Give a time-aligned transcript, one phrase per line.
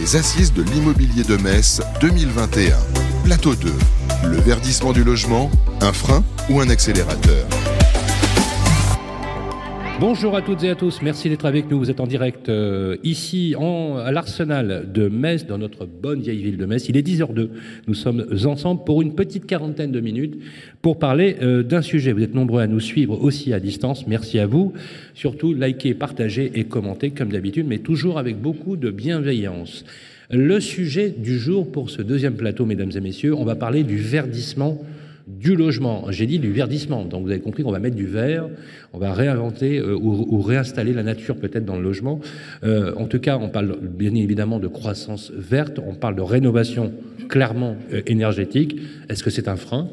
[0.00, 2.74] les assises de l'immobilier de Metz 2021.
[3.24, 3.72] Plateau 2.
[4.24, 5.50] Le verdissement du logement,
[5.82, 7.46] un frein ou un accélérateur?
[10.00, 11.78] Bonjour à toutes et à tous, merci d'être avec nous.
[11.78, 16.56] Vous êtes en direct euh, ici à l'Arsenal de Metz, dans notre bonne vieille ville
[16.56, 16.88] de Metz.
[16.88, 17.50] Il est 10h02.
[17.86, 20.40] Nous sommes ensemble pour une petite quarantaine de minutes
[20.80, 22.12] pour parler euh, d'un sujet.
[22.12, 24.06] Vous êtes nombreux à nous suivre aussi à distance.
[24.06, 24.72] Merci à vous.
[25.12, 29.84] Surtout, likez, partagez et commentez comme d'habitude, mais toujours avec beaucoup de bienveillance.
[30.30, 33.98] Le sujet du jour pour ce deuxième plateau, mesdames et messieurs, on va parler du
[33.98, 34.80] verdissement
[35.38, 36.06] du logement.
[36.10, 37.04] J'ai dit du verdissement.
[37.04, 38.48] Donc vous avez compris qu'on va mettre du vert,
[38.92, 42.20] on va réinventer euh, ou, réinstaller la nature peut-être dans le logement.
[42.64, 46.92] Euh, en tout cas, on parle bien évidemment de croissance verte, on parle de rénovation
[47.28, 48.76] clairement euh, énergétique.
[49.08, 49.88] Est-ce que c'est un frein?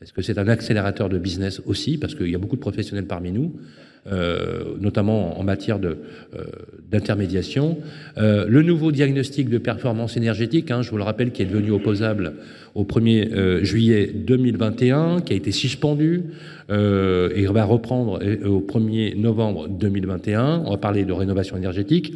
[0.00, 1.98] Est-ce que c'est un accélérateur de business aussi?
[1.98, 3.54] Parce qu'il y a beaucoup de professionnels parmi nous.
[4.80, 5.78] notamment en matière
[6.90, 7.78] d'intermédiation.
[8.16, 12.34] le nouveau diagnostic de performance énergétique, hein, je vous le rappelle, qui est devenu opposable
[12.78, 16.22] au 1er euh, juillet 2021, qui a été suspendu
[16.70, 20.62] euh, et va reprendre euh, au 1er novembre 2021.
[20.64, 22.14] On va parler de rénovation énergétique.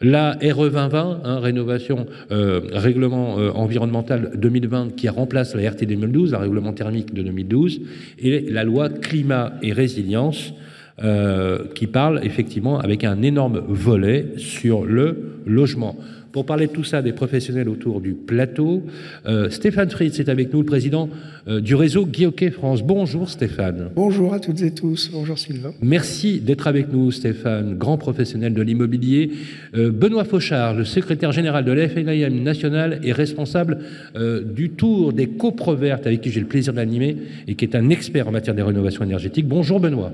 [0.00, 6.72] La RE 2020, hein, rénovation règlement environnemental 2020, qui remplace la RT 2012, la règlement
[6.72, 7.80] thermique de 2012,
[8.18, 10.54] et la loi climat et résilience,
[11.74, 15.96] qui parle effectivement avec un énorme volet sur le logement.
[16.32, 18.84] Pour parler de tout ça, des professionnels autour du plateau,
[19.26, 21.08] euh, Stéphane Fritz est avec nous, le président
[21.48, 22.82] euh, du réseau Guillaume France.
[22.84, 23.90] Bonjour Stéphane.
[23.96, 25.10] Bonjour à toutes et tous.
[25.12, 25.72] Bonjour Sylvain.
[25.82, 29.32] Merci d'être avec nous Stéphane, grand professionnel de l'immobilier.
[29.74, 33.78] Euh, Benoît Fauchard, le secrétaire général de l'FNIM national et responsable
[34.54, 37.16] du tour des copres vertes avec qui j'ai le plaisir d'animer
[37.48, 39.46] et qui est un expert en matière de rénovation énergétique.
[39.46, 40.12] Bonjour Benoît.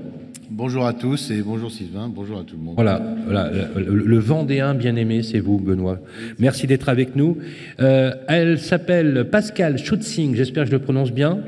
[0.57, 2.73] Bonjour à tous et bonjour Sylvain, bonjour à tout le monde.
[2.73, 5.99] Voilà, voilà le, Vendéen bien-aimé, c'est vous, Benoît.
[6.39, 7.37] Merci d'être avec nous.
[7.79, 11.41] Euh, elle s'appelle Pascal Schutzing, j'espère que je le prononce bien.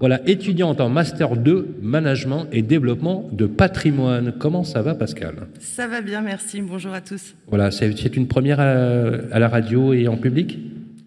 [0.00, 4.32] Voilà, étudiante en Master 2, Management et Développement de Patrimoine.
[4.38, 5.34] Comment ça va, Pascal?
[5.60, 6.62] Ça va bien, merci.
[6.62, 7.34] Bonjour à tous.
[7.48, 10.58] Voilà, c'est une première à, la radio et en public?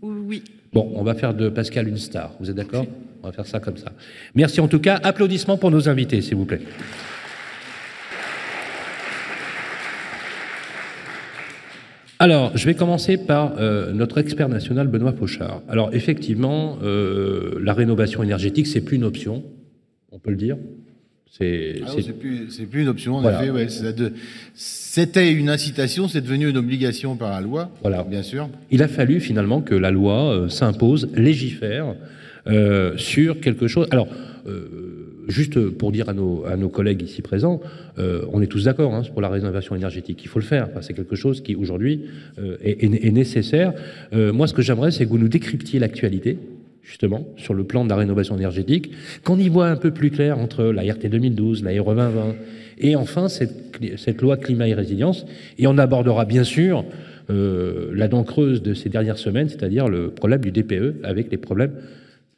[0.04, 0.44] Oui.
[0.74, 2.36] Bon, on va faire de Pascal une star.
[2.40, 2.86] Vous êtes d'accord?
[3.24, 3.94] On va faire ça comme ça.
[4.36, 5.00] Merci en tout cas.
[5.02, 6.62] Applaudissements pour nos invités, s'il vous plaît.
[12.20, 15.62] Alors, je vais commencer par euh, notre expert national Benoît Fauchard.
[15.70, 19.44] Alors, effectivement, euh, la rénovation énergétique, c'est plus une option,
[20.12, 20.58] on peut le dire.
[21.30, 23.52] C'est ah plus, plus, une option, en effet.
[23.52, 23.68] Ouais,
[24.56, 28.02] C'était une incitation, c'est devenu une obligation par la loi, voilà.
[28.04, 28.50] bien sûr.
[28.72, 31.96] Il a fallu finalement que la loi euh, s'impose, légifère
[32.96, 33.88] sur quelque chose.
[33.92, 34.08] Alors,
[35.28, 37.62] juste pour dire à nos, collègues ici présents,
[37.98, 40.20] euh, on est tous d'accord hein, pour la rénovation énergétique.
[40.24, 40.70] Il faut le faire.
[40.82, 42.06] c'est quelque chose qui aujourd'hui
[42.40, 43.74] euh, est, nécessaire.
[44.14, 46.38] Euh, moi, ce que j'aimerais, c'est que vous nous décryptiez l'actualité
[46.84, 48.92] justement, sur le plan de la rénovation énergétique,
[49.26, 52.36] qu'on y voit un peu plus clair entre la RT 2012, la RE 2020,
[52.78, 55.26] et enfin cette, cette loi climat et résilience.
[55.60, 56.86] Et on abordera bien sûr
[57.28, 61.74] la dent creuse de ces dernières semaines, c'est-à-dire le problème du DPE avec les problèmes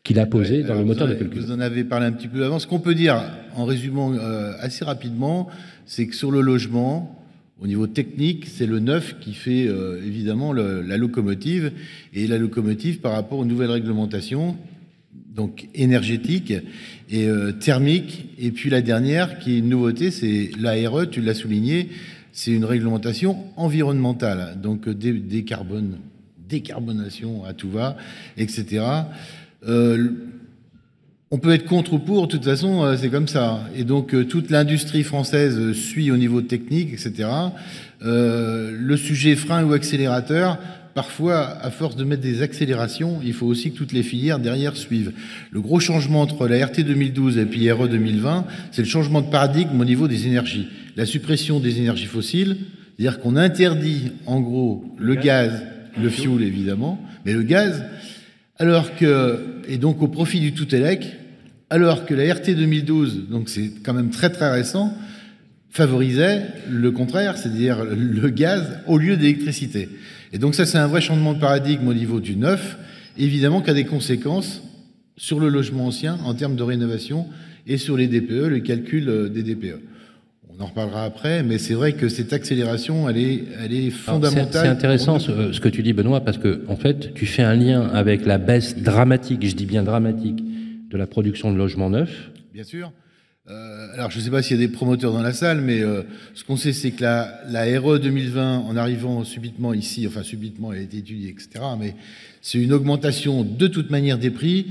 [0.04, 1.42] qu'il a posé dans le moteur de calcul.
[1.42, 2.60] Vous en avez parlé un petit peu avant.
[2.60, 3.22] Ce qu'on peut dire,
[3.56, 5.50] en résumant euh, assez rapidement,
[5.86, 7.16] c'est que sur le logement,
[7.62, 11.74] au niveau technique, c'est le neuf qui fait euh, évidemment la locomotive
[12.14, 14.56] et la locomotive par rapport aux nouvelles réglementations,
[15.36, 16.54] donc énergétiques
[17.10, 18.30] et euh, thermiques.
[18.40, 21.90] Et puis la dernière, qui est une nouveauté, c'est l'ARE, tu l'as souligné,
[22.32, 25.98] c'est une réglementation environnementale, donc décarbone,
[26.48, 27.98] décarbonation à tout va,
[28.38, 28.82] etc.
[29.68, 30.10] Euh,
[31.32, 33.62] on peut être contre ou pour, de toute façon, euh, c'est comme ça.
[33.76, 37.30] Et donc, euh, toute l'industrie française suit au niveau technique, etc.
[38.02, 40.58] le sujet frein ou accélérateur,
[40.96, 44.76] parfois, à force de mettre des accélérations, il faut aussi que toutes les filières derrière
[44.76, 45.12] suivent.
[45.52, 49.30] Le gros changement entre la RT 2012 et puis RE 2020, c'est le changement de
[49.30, 50.68] paradigme au niveau des énergies.
[50.96, 52.58] La suppression des énergies fossiles,
[52.98, 55.64] c'est-à-dire qu'on interdit, en gros, le gaz,
[56.02, 57.84] le fioul, évidemment, mais le gaz,
[58.60, 61.16] alors que, et donc au profit du tout-élec,
[61.70, 64.94] alors que la RT 2012, donc c'est quand même très très récent,
[65.70, 69.88] favorisait le contraire, c'est-à-dire le gaz au lieu d'électricité.
[70.34, 72.78] Et donc ça, c'est un vrai changement de paradigme au niveau du neuf,
[73.18, 74.62] évidemment qui a des conséquences
[75.16, 77.28] sur le logement ancien en termes de rénovation
[77.66, 79.80] et sur les DPE, le calcul des DPE.
[80.60, 84.64] On en reparlera après, mais c'est vrai que cette accélération, elle est, elle est fondamentale.
[84.66, 87.88] C'est intéressant ce, que tu dis, Benoît, parce que en fait, tu fais un lien
[87.88, 90.44] avec la baisse dramatique, je dis bien dramatique,
[90.90, 92.30] de la production de logements neufs.
[92.54, 92.92] Bien sûr.
[93.50, 95.82] Euh, alors, je ne sais pas s'il y a des promoteurs dans la salle, mais
[95.82, 96.04] euh,
[96.34, 100.74] ce qu'on sait, c'est que la, la RE 2020, en arrivant subitement ici, enfin subitement,
[100.74, 101.96] elle a été étudiée, etc., mais
[102.42, 104.68] c'est une augmentation de toute manière des prix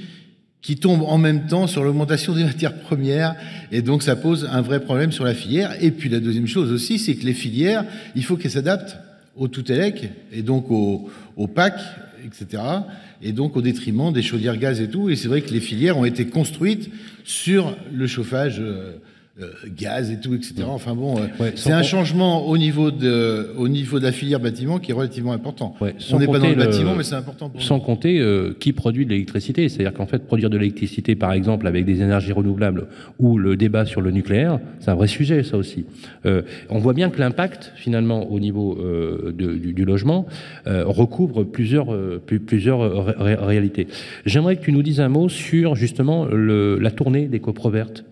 [0.62, 3.36] qui tombe en même temps sur l'augmentation des matières premières,
[3.70, 5.76] et donc ça pose un vrai problème sur la filière.
[5.82, 7.84] Et puis la deuxième chose aussi, c'est que les filières,
[8.16, 8.98] il faut qu'elles s'adaptent
[9.36, 11.74] au tout-élec, et donc au, au PAC,
[12.24, 12.62] etc.,
[13.22, 15.10] et donc au détriment des chaudières gaz et tout.
[15.10, 16.90] Et c'est vrai que les filières ont été construites
[17.24, 18.92] sur le chauffage euh,
[19.40, 19.46] euh,
[19.76, 20.54] gaz et tout, etc.
[20.66, 24.40] Enfin bon, euh, Ouais, c'est un changement au niveau, de, au niveau de la filière
[24.40, 25.74] bâtiment qui est relativement important.
[25.80, 27.64] Ouais, sans On n'est pas dans compter le le- bâtiment, mais c'est important pour nous.
[27.66, 29.68] Sans compter euh, qui produit de l'électricité.
[29.68, 32.86] C'est-à-dire qu'en fait, produire de l'électricité, par exemple, avec des énergies renouvelables
[33.18, 35.84] ou le débat sur le nucléaire, c'est un vrai sujet, ça aussi.
[36.26, 40.26] Euh, on voit bien que l'impact, finalement, au niveau euh, de- du, du logement,
[40.66, 43.86] euh, recouvre plusieurs, euh, plus- plusieurs ré- ré- réalités.
[44.26, 48.04] J'aimerais que tu nous dises un mot sur, justement, le- la tournée des coprovertes.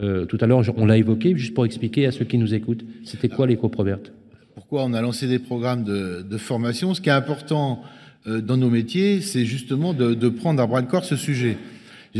[0.00, 2.84] Euh, tout à l'heure, on l'a évoqué, juste pour expliquer à ceux qui nous écoutent,
[3.04, 4.12] c'était quoi les coprovertes
[4.56, 6.94] pourquoi on a lancé des programmes de, formation?
[6.94, 7.82] Ce qui est important
[8.26, 11.58] euh, dans nos métiers, c'est justement de, prendre à bras le corps ce sujet.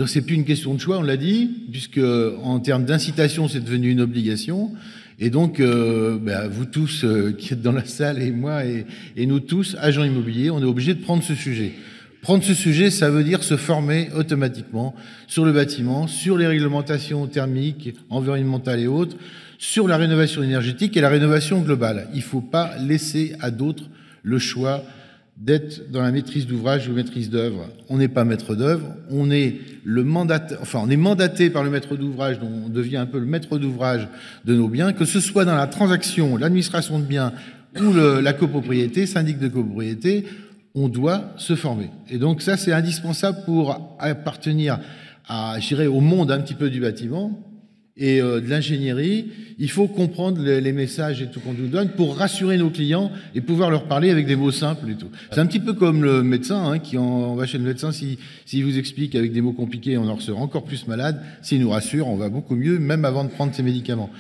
[0.06, 1.98] C'est plus une question de choix, on l'a dit, puisque
[2.42, 4.70] en termes d'incitation, c'est devenu une obligation.
[5.18, 9.26] Et donc, euh, ben, vous tous euh, qui êtes dans la salle et moi et
[9.26, 11.72] nous tous, agents immobiliers, on est obligés de prendre ce sujet.
[12.22, 14.94] Prendre ce sujet, ça veut dire se former automatiquement
[15.28, 19.16] sur le bâtiment, sur les réglementations thermiques, environnementales et autres,
[19.58, 22.08] sur la rénovation énergétique et la rénovation globale.
[22.12, 23.84] Il ne faut pas laisser à d'autres
[24.22, 24.82] le choix
[25.36, 27.68] d'être dans la maîtrise d'ouvrage ou maîtrise d'œuvre.
[27.90, 32.96] On n'est pas maître d'œuvre, on est mandaté par le maître d'ouvrage, donc on devient
[32.96, 34.08] un peu le maître d'ouvrage
[34.44, 37.32] de nos biens, que ce soit dans la transaction, l'administration de biens
[37.78, 40.24] ou la copropriété, syndic de copropriété,
[40.76, 41.90] on doit se former.
[42.10, 44.78] Et donc ça, c'est indispensable pour appartenir
[45.26, 45.56] à,
[45.90, 47.42] au monde un petit peu du bâtiment
[47.96, 49.26] et euh, de l'ingénierie.
[49.58, 53.40] Il faut comprendre les, messages et tout qu'on nous donne pour rassurer nos clients et
[53.40, 55.08] pouvoir leur parler avec des mots simples et tout.
[55.32, 57.90] C'est un petit peu comme le médecin, hein, qui en, on va chez le médecin,
[57.90, 61.22] s'il si, vous explique avec des mots compliqués, on en ressort encore plus malade.
[61.40, 64.10] S'il nous rassure, on va beaucoup mieux, même avant de prendre ses médicaments.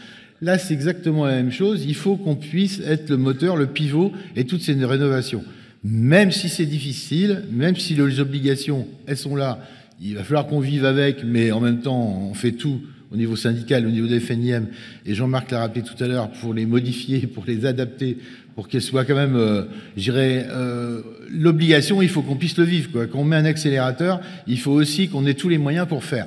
[0.40, 1.84] Là, c'est exactement la même chose.
[1.86, 5.44] Il faut qu'on puisse être le moteur, le pivot et toutes ces rénovations.
[5.88, 9.60] Même si c'est difficile, même si les obligations, elles sont là,
[10.02, 12.80] il va falloir qu'on vive avec, mais en même temps, on fait tout
[13.12, 14.66] au niveau syndical, au niveau des FNIM,
[15.06, 18.18] et Jean-Marc l'a rappelé tout à l'heure, pour les modifier, pour les adapter,
[18.56, 19.62] pour qu'elles soient quand même, euh,
[19.96, 22.90] je dirais, euh, l'obligation, il faut qu'on puisse le vivre.
[22.90, 23.06] Quoi.
[23.06, 26.26] Quand on met un accélérateur, il faut aussi qu'on ait tous les moyens pour faire.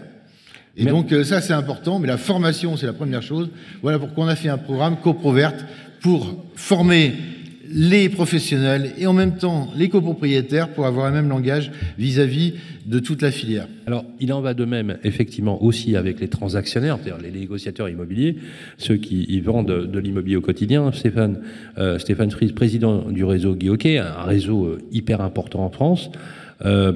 [0.77, 3.49] Et Mais- donc euh, ça, c'est important, mais la formation, c'est la première chose.
[3.81, 5.65] Voilà pourquoi on a fait un programme CoProverte
[5.99, 7.13] pour former
[7.71, 12.53] les professionnels et en même temps les copropriétaires pour avoir un même langage vis-à-vis
[12.85, 13.67] de toute la filière.
[13.85, 18.37] Alors, il en va de même, effectivement, aussi avec les transactionnaires, c'est-à-dire les négociateurs immobiliers,
[18.77, 20.91] ceux qui vendent de l'immobilier au quotidien.
[20.91, 21.41] Stéphane,
[21.77, 26.09] euh, Fries, président du réseau Hockey, un réseau euh, hyper important en France.
[26.65, 26.93] Euh,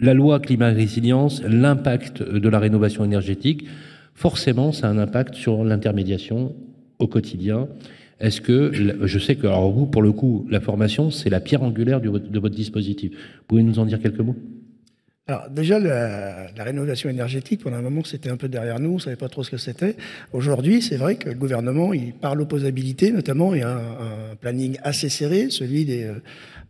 [0.00, 3.66] la loi climat-résilience, l'impact de la rénovation énergétique,
[4.14, 6.54] forcément, ça a un impact sur l'intermédiation
[6.98, 7.68] au quotidien.
[8.20, 11.62] Est-ce que, je sais que, alors vous, pour le coup, la formation, c'est la pierre
[11.62, 13.12] angulaire de votre dispositif.
[13.12, 14.36] Vous pouvez nous en dire quelques mots?
[15.26, 19.00] Alors déjà, la, rénovation énergétique, pendant un moment, c'était un peu derrière nous, on ne
[19.00, 19.96] savait pas trop ce que c'était.
[20.34, 24.76] Aujourd'hui, c'est vrai que le gouvernement, il, par l'opposabilité notamment, il y a un, planning
[24.82, 26.12] assez serré, celui euh,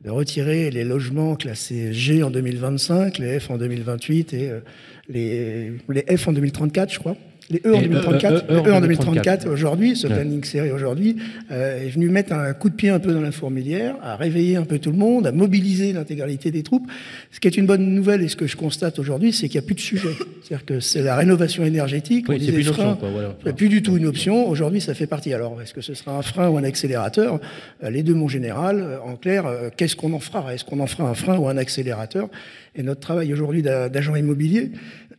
[0.05, 4.61] de retirer les logements classés G en 2025, les F en 2028 et euh,
[5.09, 7.17] les, les F en 2034, je crois.
[7.51, 8.83] Les E en Et, euh, 2034, euh, euh, les E en 2034.
[8.83, 10.15] 2034 aujourd'hui, ce Ouais.
[10.15, 11.17] planning serré aujourd'hui,
[11.51, 14.57] euh, est venu mettre un coup de pied un peu dans la fourmilière, à réveiller
[14.57, 16.87] un peu tout le monde, à mobiliser l'intégralité des troupes.
[17.31, 19.65] Ce qui est une bonne nouvelle et ce que je constate aujourd'hui, c'est qu'il n'y
[19.65, 20.09] a plus de sujet.
[20.43, 22.27] C'est-à-dire que c'est la rénovation énergétique.
[22.29, 23.37] Oui, on c'est disait plus frein, quoi, voilà.
[23.45, 24.49] c'est plus du tout une option.
[24.49, 25.33] Aujourd'hui, ça fait partie.
[25.35, 27.41] Alors, est-ce que ce sera un frein ou un accélérateur?
[27.83, 28.81] Euh, Les deux, mon général.
[28.81, 29.45] Euh, En clair,
[29.77, 30.55] qu'est-ce qu'on en fera?
[30.55, 32.29] Est-ce qu'on en fera un frein ou un accélérateur?
[32.77, 34.73] Et notre travail aujourd'hui d'a- d'agent immobilier,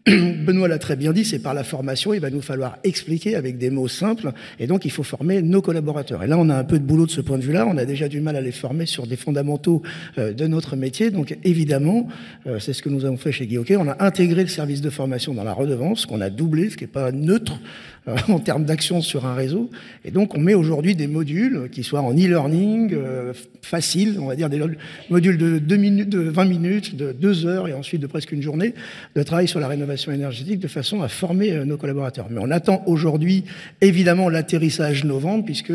[0.46, 2.14] Benoît l'a très bien dit, c'est par la formation.
[2.14, 4.34] Il va nous falloir expliquer avec des mots simples.
[4.60, 6.22] Et donc, il faut former nos collaborateurs.
[6.22, 7.66] Et là, on a un peu de boulot de ce point de vue-là.
[7.68, 9.82] On a déjà du mal à les former sur des fondamentaux
[10.20, 11.10] euh, de notre métier.
[11.10, 12.08] Donc, évidemment,
[12.46, 13.78] euh, c'est ce que nous avons fait chez Hockey.
[13.78, 16.84] On a intégré le service de formation dans la redevance, qu'on a doublé, ce qui
[16.84, 17.60] n'est pas neutre
[18.08, 19.70] euh, en termes d'action sur un réseau.
[20.04, 23.34] Et donc, on met aujourd'hui des modules qui soient en e-learning, euh,
[23.66, 24.62] faciles, on va dire des
[25.10, 28.42] modules de, deux minutes, de 20 minutes, de 2 heures et ensuite de presque une
[28.42, 28.74] journée
[29.16, 32.28] de travail sur la rénovation énergétique de façon à former euh, nos collaborateurs.
[32.30, 33.44] Mais on attend aujourd'hui
[33.82, 35.72] évidemment l'atterrissage novembre puisque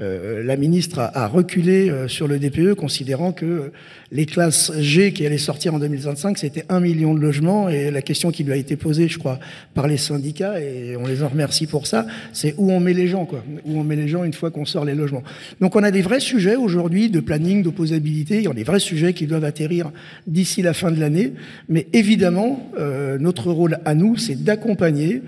[0.00, 3.70] euh, la ministre a, reculé euh, sur le DPE, considérant que
[4.12, 7.68] les classes G qui allaient sortir en 2025, c'était un million de logements.
[7.68, 9.38] Et la question qui lui a été posée, je crois,
[9.74, 13.06] par les syndicats, et on les en remercie pour ça, c'est où on met les
[13.06, 13.44] gens, quoi.
[13.64, 15.22] Où on met les gens une fois qu'on sort les logements.
[15.60, 18.38] Donc on a des vrais sujets aujourd'hui de planning, d'opposabilité.
[18.38, 19.90] Il y a des vrais sujets qui doivent atterrir
[20.26, 21.32] d'ici la fin de l'année.
[21.68, 25.22] Mais évidemment, euh, notre rôle à nous, c'est d'accompagner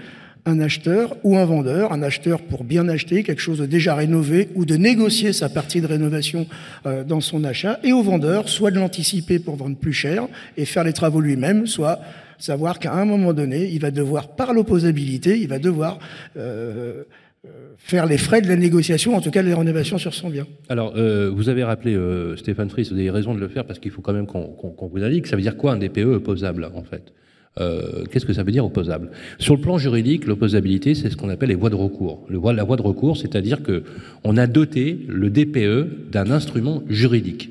[0.44, 4.48] un acheteur ou un vendeur, un acheteur pour bien acheter quelque chose de déjà rénové
[4.54, 6.46] ou de négocier sa partie de rénovation
[6.86, 10.64] euh, dans son achat, et au vendeur, soit de l'anticiper pour vendre plus cher et
[10.64, 12.00] faire les travaux lui-même, soit
[12.38, 15.98] savoir qu'à un moment donné, il va devoir, par l'opposabilité, il va devoir
[16.36, 17.04] euh,
[17.44, 17.48] euh,
[17.78, 20.46] faire les frais de la négociation, en tout cas de la rénovation sur son bien.
[20.68, 21.98] Alors, vous avez rappelé,
[22.36, 25.02] Stéphane Fries, vous avez raison de le faire parce qu'il faut quand même qu'on vous
[25.02, 27.12] indique, ça veut dire quoi un DPE opposable, en fait?
[27.60, 29.10] Euh, qu'est-ce que ça veut dire opposable?
[29.38, 32.26] Sur le plan juridique, l'opposabilité, c'est ce qu'on appelle les voies de recours.
[32.30, 33.82] La voie de recours, c'est-à-dire que
[34.24, 37.50] on a doté le DPE d'un instrument juridique.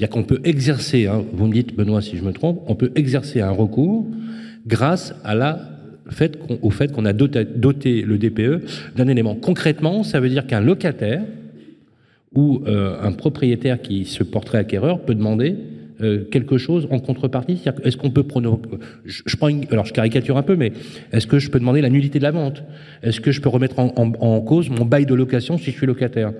[0.00, 2.92] A qu'on peut exercer, hein, vous me dites Benoît si je me trompe, on peut
[2.94, 4.06] exercer un recours
[4.66, 5.14] grâce
[6.62, 9.34] au fait qu'on a doté, le DPE d'un élément.
[9.34, 11.22] Concrètement, ça veut dire qu'un locataire
[12.34, 15.56] ou euh, un propriétaire qui se porterait acquéreur peut demander
[16.00, 17.60] euh, quelque chose en contrepartie.
[17.82, 18.24] Est-ce qu'on peut
[19.04, 19.36] je, je,
[19.72, 20.72] alors je caricature un peu, mais
[21.12, 22.62] est-ce que je peux demander la nullité de la vente?
[23.02, 26.32] Est-ce que je peux remettre en, cause mon bail de location si je suis locataire?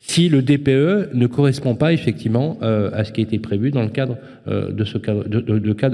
[0.00, 3.82] Si le DPE ne correspond pas effectivement euh, à ce qui a été prévu dans
[3.82, 5.24] le cadre euh, de ce cadre,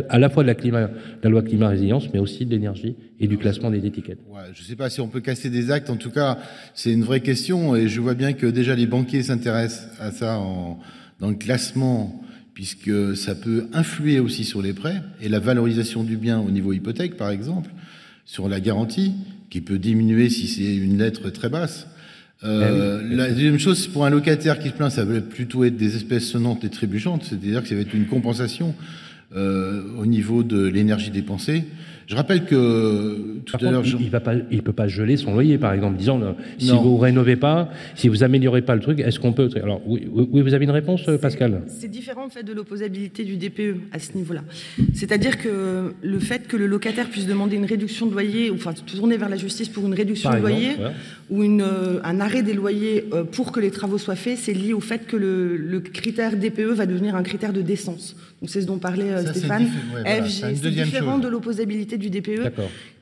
[0.08, 3.70] à la fois de la, loi climat résilience, mais aussi de l'énergie et du classement
[3.70, 4.18] des étiquettes.
[4.52, 5.88] Je ne sais pas si on peut casser des actes.
[5.88, 6.38] En tout cas,
[6.74, 10.38] c'est une vraie question et je vois bien que déjà les banquiers s'intéressent à ça
[11.18, 12.22] dans le classement
[12.54, 16.72] puisque ça peut influer aussi sur les prêts et la valorisation du bien au niveau
[16.72, 17.70] hypothèque, par exemple,
[18.24, 19.12] sur la garantie,
[19.50, 21.88] qui peut diminuer si c'est une lettre très basse.
[22.44, 25.76] Euh, eh la deuxième chose, pour un locataire qui se plaint, ça va plutôt être
[25.76, 28.74] des espèces sonnantes et trébuchantes, c'est-à-dire que ça va être une compensation
[29.34, 31.64] euh, au niveau de l'énergie dépensée.
[32.06, 35.96] Je rappelle que tout à l'heure, il, ne peut pas geler son loyer, par exemple,
[35.96, 39.48] disant euh, si vous rénovez pas, si vous améliorez pas le truc, est-ce qu'on peut
[39.62, 41.62] Alors oui, oui, vous avez une réponse, Pascal?
[41.66, 44.42] C'est différent en fait de l'opposabilité du DPE à ce niveau-là.
[44.92, 48.72] C'est-à-dire que le fait que le locataire puisse demander une réduction de loyer, ou enfin
[48.72, 50.76] tourner vers la justice pour une réduction de loyer,
[51.30, 54.52] ou une, euh, un arrêt des loyers euh, pour que les travaux soient faits, c'est
[54.52, 58.16] lié au fait que le, le, critère DPE va devenir un critère de décence.
[58.40, 59.68] Donc c'est ce dont parlait Stéphane.
[60.26, 62.52] C'est différent de l'opposabilité du DPE,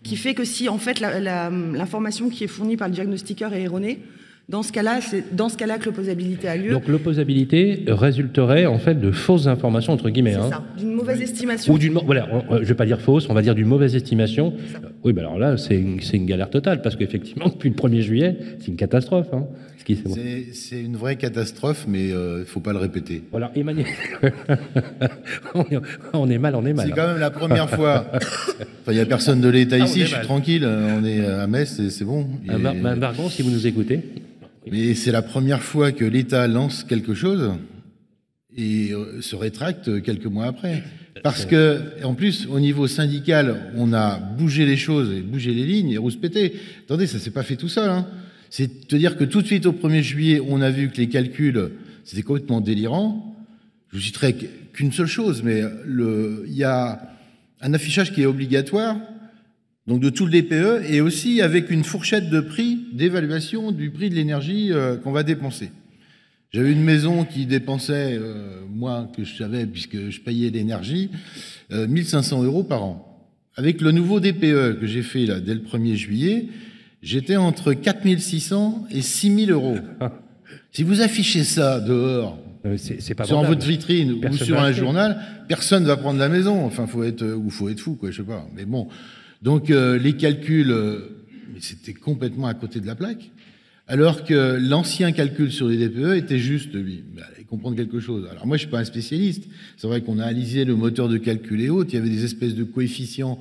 [0.03, 4.01] qui fait que si en fait l'information qui est fournie par le diagnostiqueur est erronée,
[4.49, 6.73] dans ce cas-là, c'est dans ce cas-là que l'opposabilité a lieu.
[6.73, 10.33] Donc l'opposabilité résulterait en fait de fausses informations entre guillemets.
[10.33, 10.51] C'est hein.
[10.51, 11.73] ça, d'une mauvaise estimation.
[11.73, 14.53] Ou d'une voilà, je vais pas dire fausse, on va dire d'une mauvaise estimation.
[15.05, 18.37] Oui, ben alors là, c'est une, une, galère totale parce qu'effectivement, depuis le 1er juillet,
[18.59, 19.29] c'est une catastrophe.
[19.33, 19.47] Hein.
[20.53, 23.23] C'est une vraie catastrophe, mais il euh, ne faut pas le répéter.
[23.31, 23.87] Voilà, Emmanuel.
[26.13, 26.87] on est mal, on est mal.
[26.87, 28.07] C'est quand même la première fois.
[28.89, 30.67] Il n'y a personne de l'État ah, ici, je suis tranquille.
[30.67, 32.27] On est à Metz, c'est bon.
[32.45, 34.01] Mme Margon, si vous nous écoutez.
[34.71, 37.53] Mais c'est la première fois que l'État lance quelque chose
[38.57, 40.83] et euh, se rétracte quelques mois après.
[41.23, 45.65] Parce que, en plus, au niveau syndical, on a bougé les choses et bougé les
[45.65, 46.55] lignes et rouspété.
[46.85, 47.89] Attendez, ça s'est pas fait tout seul.
[47.91, 48.07] Hein.
[48.55, 51.09] C'est de dire que tout de suite, au 1er juillet, on a vu que les
[51.09, 51.71] calculs,
[52.05, 53.35] c'était complètement délirant.
[53.91, 54.37] Je vous citerai
[54.75, 57.01] qu'une seule chose, mais il y a
[57.63, 58.99] un affichage qui est obligatoire,
[59.87, 64.11] donc de tout le DPE, et aussi avec une fourchette de prix d'évaluation du prix
[64.11, 65.71] de l'énergie euh, qu'on va dépenser.
[66.53, 71.09] J'avais une maison qui dépensait, euh, moi que je savais puisque je payais l'énergie,
[71.71, 73.09] 1500 euh, euros par an.
[73.57, 76.49] Avec le nouveau DPE que j'ai fait là dès le 1er juillet,
[77.03, 79.77] j'étais entre 4600 et 6000 euros.
[80.73, 82.39] si vous affichez ça dehors,
[82.77, 86.65] c'est pas sur votre vitrine ou sur un journal, personne va prendre la maison.
[86.65, 88.47] Enfin, faut être ou faut être fou, quoi, je sais pas.
[88.55, 88.89] Mais bon,
[89.43, 91.25] donc euh, les calculs, euh,
[91.59, 93.31] c'était complètement à côté de la plaque.
[93.89, 97.03] Alors que l'ancien calcul sur les DPE était juste, lui,
[97.39, 98.27] il comprendre quelque chose.
[98.31, 99.45] Alors moi, je suis pas un spécialiste.
[99.77, 101.91] C'est vrai qu'on a analysé le moteur de calcul et autres.
[101.93, 103.39] Il y avait des espèces de coefficients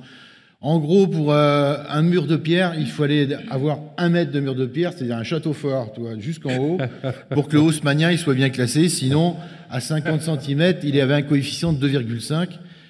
[0.64, 4.54] en gros, pour euh, un mur de pierre, il fallait avoir un mètre de mur
[4.54, 6.78] de pierre, c'est-à-dire un château fort, jusqu'en haut,
[7.30, 8.88] pour que le haussmanien il soit bien classé.
[8.88, 9.34] Sinon,
[9.70, 12.46] à 50 cm, il y avait un coefficient de 2,5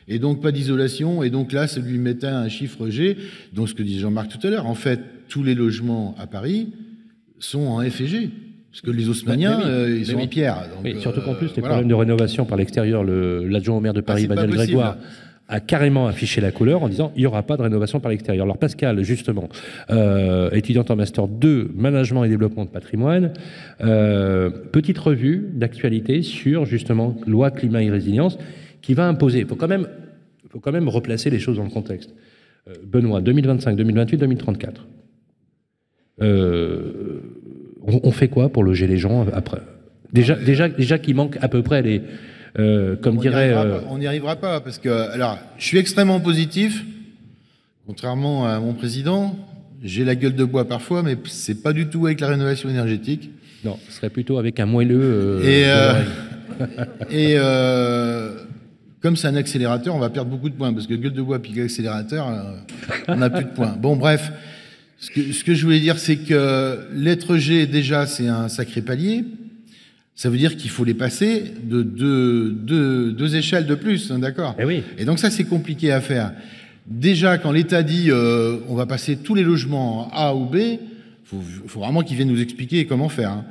[0.06, 1.22] et donc pas d'isolation.
[1.22, 3.16] Et donc là, ça lui mettait un chiffre G.
[3.54, 6.74] Donc ce que disait Jean-Marc tout à l'heure, en fait, tous les logements à Paris
[7.38, 8.30] sont en F et G.
[8.70, 10.64] Parce que les Haussmanniens, euh, ils sont en pierre.
[11.00, 14.34] surtout qu'en plus, les problèmes de rénovation par l'extérieur, l'adjoint au maire de Paris, ah,
[14.34, 14.98] Manuel Grégoire,
[15.52, 18.44] a carrément affiché la couleur en disant il n'y aura pas de rénovation par l'extérieur.
[18.44, 19.50] Alors Pascal, justement,
[19.90, 23.34] euh, étudiante en master 2, management et développement de patrimoine,
[23.82, 28.38] euh, petite revue d'actualité sur justement loi climat et résilience
[28.80, 29.40] qui va imposer.
[29.40, 29.88] Il faut quand même,
[30.48, 32.14] faut quand même replacer les choses dans le contexte.
[32.68, 34.86] Euh, Benoît, 2025, 2028, 2034.
[36.18, 39.60] on, fait quoi pour loger les gens après?
[40.14, 42.00] Déjà, déjà, déjà qu'il manque à peu près les
[42.58, 43.52] euh, comme on dirait.
[43.52, 46.84] Euh, on n'y arrivera pas parce que, alors, je suis extrêmement positif,
[47.86, 49.36] contrairement à mon président.
[49.82, 53.30] J'ai la gueule de bois parfois, mais c'est pas du tout avec la rénovation énergétique.
[53.64, 55.40] Non, ce serait plutôt avec un moelleux.
[55.42, 56.04] Euh,
[57.10, 57.36] et, et
[59.00, 61.40] comme c'est un accélérateur, on va perdre beaucoup de points parce que gueule de bois
[61.40, 62.28] puis accélérateur,
[63.08, 63.74] on n'a plus de points.
[63.76, 64.30] Bon, bref,
[64.98, 68.82] ce que, ce que je voulais dire, c'est que l'être G déjà, c'est un sacré
[68.82, 69.24] palier.
[70.14, 74.62] Ça veut dire qu'il faut les passer de deux, échelles de plus, hein, d'accord et,
[74.62, 74.82] eh oui.
[74.98, 76.32] et donc ça, c'est compliqué à faire.
[76.86, 80.56] Déjà, quand l'État dit euh, on va passer tous les logements en A ou B,
[80.56, 83.30] il faut, vraiment qu'il vienne nous expliquer comment faire.
[83.30, 83.44] Hein.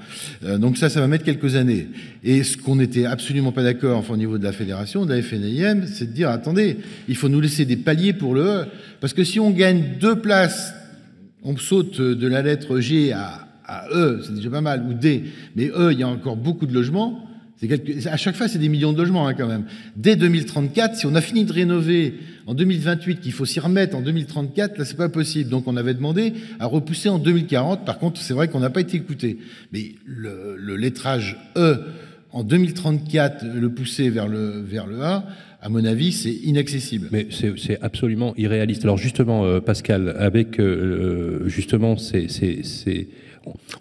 [0.43, 1.87] Euh, donc ça, ça va mettre quelques années.
[2.23, 5.21] Et ce qu'on n'était absolument pas d'accord enfin, au niveau de la fédération, de la
[5.23, 6.77] FNIM, c'est de dire, attendez,
[7.07, 8.65] il faut nous laisser des paliers pour le E.
[8.99, 10.73] Parce que si on gagne deux places,
[11.41, 15.23] on saute de la lettre G à à E, c'est déjà pas mal, ou D,
[15.55, 17.27] mais E, il y a encore beaucoup de logements.
[18.05, 19.65] À chaque fois, c'est des millions de logements hein, quand même.
[19.95, 22.15] Dès 2034, si on a fini de rénover
[22.47, 25.49] en 2028, qu'il faut s'y remettre en 2034, là, c'est pas possible.
[25.49, 27.85] Donc, on avait demandé à repousser en 2040.
[27.85, 29.37] Par contre, c'est vrai qu'on n'a pas été écouté.
[29.71, 31.85] Mais le, le, lettrage E
[32.31, 35.23] en 2034, le pousser vers le, vers le A,
[35.61, 37.09] à mon avis, c'est inaccessible.
[37.11, 38.83] Mais c'est absolument irréaliste.
[38.83, 42.27] Alors justement, euh, Pascal, avec euh, justement ces,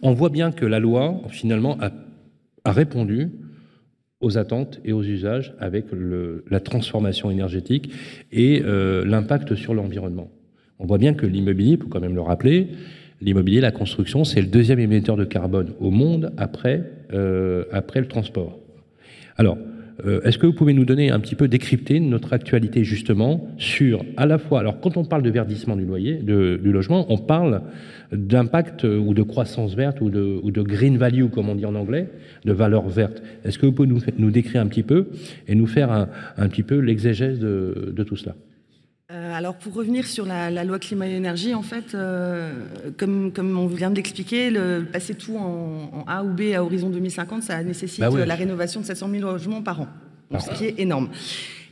[0.02, 1.92] on voit bien que la loi, finalement, a,
[2.70, 3.30] répondu
[4.20, 5.86] aux attentes et aux usages avec
[6.50, 7.90] la transformation énergétique
[8.32, 10.30] et euh, l'impact sur l'environnement.
[10.78, 12.68] On voit bien que l'immobilier, pour quand même le rappeler,
[13.20, 18.08] l'immobilier, la construction, c'est le deuxième émetteur de carbone au monde après, euh, après le
[18.08, 18.58] transport.
[19.36, 19.58] Alors,
[20.06, 24.04] euh, est-ce que vous pouvez nous donner un petit peu décrypter notre actualité justement sur
[24.16, 27.62] à la fois, alors quand on parle de verdissement du loyer, du logement, on parle
[28.12, 31.66] d'impact euh, ou de croissance verte ou de, ou de, green value comme on dit
[31.66, 32.08] en anglais,
[32.44, 33.22] de valeur verte.
[33.44, 35.08] Est-ce que vous pouvez nous, décrire un petit peu
[35.48, 38.34] et nous faire un, petit peu l'exégèse de, tout cela?
[39.10, 41.96] Euh, alors pour revenir sur la, loi climat et énergie, en fait,
[42.96, 44.52] comme, comme on vient de l'expliquer,
[44.92, 48.86] passer tout en, A ou B à horizon 2050, ça nécessite bah la rénovation de
[48.86, 49.88] 700 000 logements par an,
[50.38, 51.08] ce qui est énorme.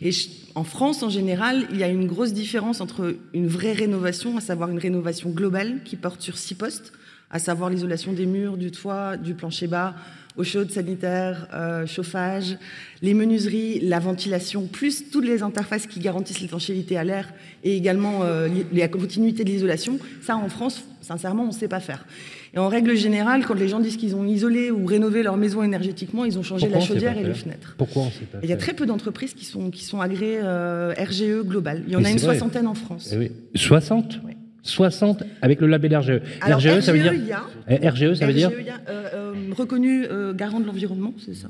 [0.01, 0.11] Et
[0.55, 4.40] en France, en général, il y a une grosse différence entre une vraie rénovation, à
[4.40, 6.92] savoir une rénovation globale qui porte sur six postes,
[7.31, 9.94] à savoir l'isolation des murs, du toit, du plancher bas,
[10.38, 12.57] eau chaude, sanitaire, euh, chauffage,
[13.03, 17.33] les menuiseries, la ventilation, plus toutes les interfaces qui garantissent l'étanchéité à l'air
[17.64, 19.98] et également euh, la continuité de l'isolation.
[20.22, 22.07] Ça, en France, sincèrement, on ne sait pas faire.
[22.55, 25.62] Et en règle générale, quand les gens disent qu'ils ont isolé ou rénové leur maison
[25.62, 27.74] énergétiquement, ils ont changé la chaudière et les fenêtres.
[27.77, 30.40] Pourquoi on sait pas Il y a très peu d'entreprises qui sont, qui sont agréées
[30.42, 31.83] euh, RGE global.
[31.87, 33.11] Il y en a une soixantaine en France.
[33.12, 33.33] Eh oui.
[33.55, 34.33] 60 oui.
[34.62, 36.21] 60 avec le label RGE.
[36.40, 37.14] Alors, RGE, ça veut dire.
[37.14, 38.51] Y a, eh, RGE, ça veut dire.
[38.51, 41.49] Y a, euh, euh, reconnu garant de l'environnement, c'est ça?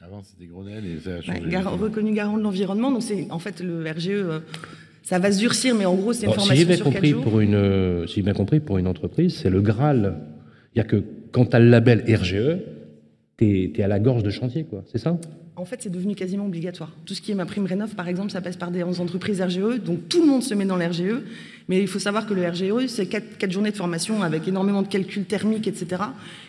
[0.00, 1.56] Avant, c'était Grenelle et ça a changé.
[1.56, 2.90] reconnu garant de l'environnement.
[2.90, 4.42] Donc, c'est en fait le RGE
[5.02, 8.06] ça va se durcir, mais en gros, c'est une formation si sur compris Pour une,
[8.06, 10.18] si j'ai bien compris, pour une entreprise, c'est le Graal
[10.78, 12.58] il que quand tu as le label RGE,
[13.36, 14.84] tu es, à la gorge de chantier, quoi.
[14.86, 15.18] C'est ça?
[15.58, 16.92] En fait, c'est devenu quasiment obligatoire.
[17.04, 19.80] Tout ce qui est ma prime rénov, par exemple, ça passe par des entreprises RGE,
[19.84, 21.20] donc tout le monde se met dans l'RGE.
[21.68, 24.86] Mais il faut savoir que le RGE, c'est quatre, journées de formation avec énormément de
[24.86, 26.02] calculs thermiques, etc.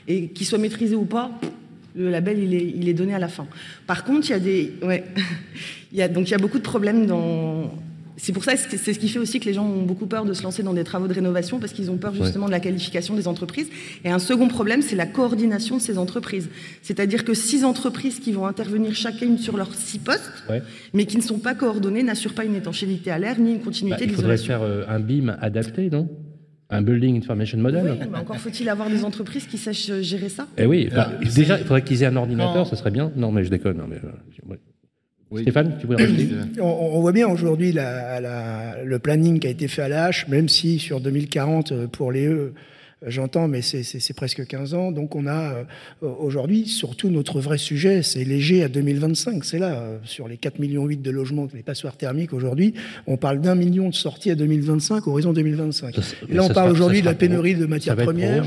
[0.08, 1.32] Et qu'il soit maîtrisé ou pas,
[1.96, 3.48] le label, il est, donné à la fin.
[3.88, 4.74] Par contre, il y a des,
[6.10, 7.74] donc il y a beaucoup de problèmes dans
[8.20, 10.34] c'est pour ça, c'est ce qui fait aussi que les gens ont beaucoup peur de
[10.34, 13.16] se lancer dans des travaux de rénovation parce qu'ils ont peur justement de la qualification
[13.16, 13.68] des entreprises.
[14.04, 16.50] Et un second problème, c'est la coordination de ces entreprises.
[16.82, 20.44] C'est-à-dire que six entreprises qui vont intervenir chacune sur leurs six postes,
[20.94, 24.06] mais qui ne sont pas coordonnées, n'assurent pas une étanchéité à l'air ni une continuité
[24.06, 26.10] bah, Il faudrait faire euh, un BIM adapté, non?
[26.72, 27.98] Un Building Information Model.
[28.00, 30.46] Oui, mais encore faut-il avoir des entreprises qui sachent euh, gérer ça.
[30.58, 30.90] Eh oui,
[31.36, 33.12] déjà, il faudrait qu'ils aient un ordinateur, ce serait bien.
[33.16, 33.78] Non, mais je déconne.
[33.78, 33.98] Non, mais,
[35.34, 36.30] euh, Stéphane, tu voulais rajouter
[36.62, 41.02] on, voit bien aujourd'hui le planning qui a été fait à la même si sur
[41.02, 42.54] 2040 euh, pour les E,
[43.06, 44.92] j'entends, mais c'est presque 15 ans.
[44.92, 45.64] Donc on a euh,
[46.02, 49.44] aujourd'hui, surtout notre vrai sujet, c'est léger à 2025.
[49.44, 52.74] C'est là, euh, sur les 4,8 millions de logements, les passoires thermiques aujourd'hui,
[53.08, 55.96] on parle d'un million de sorties à 2025, horizon 2025.
[56.30, 58.46] là, on parle aujourd'hui de la pénurie de matières premières.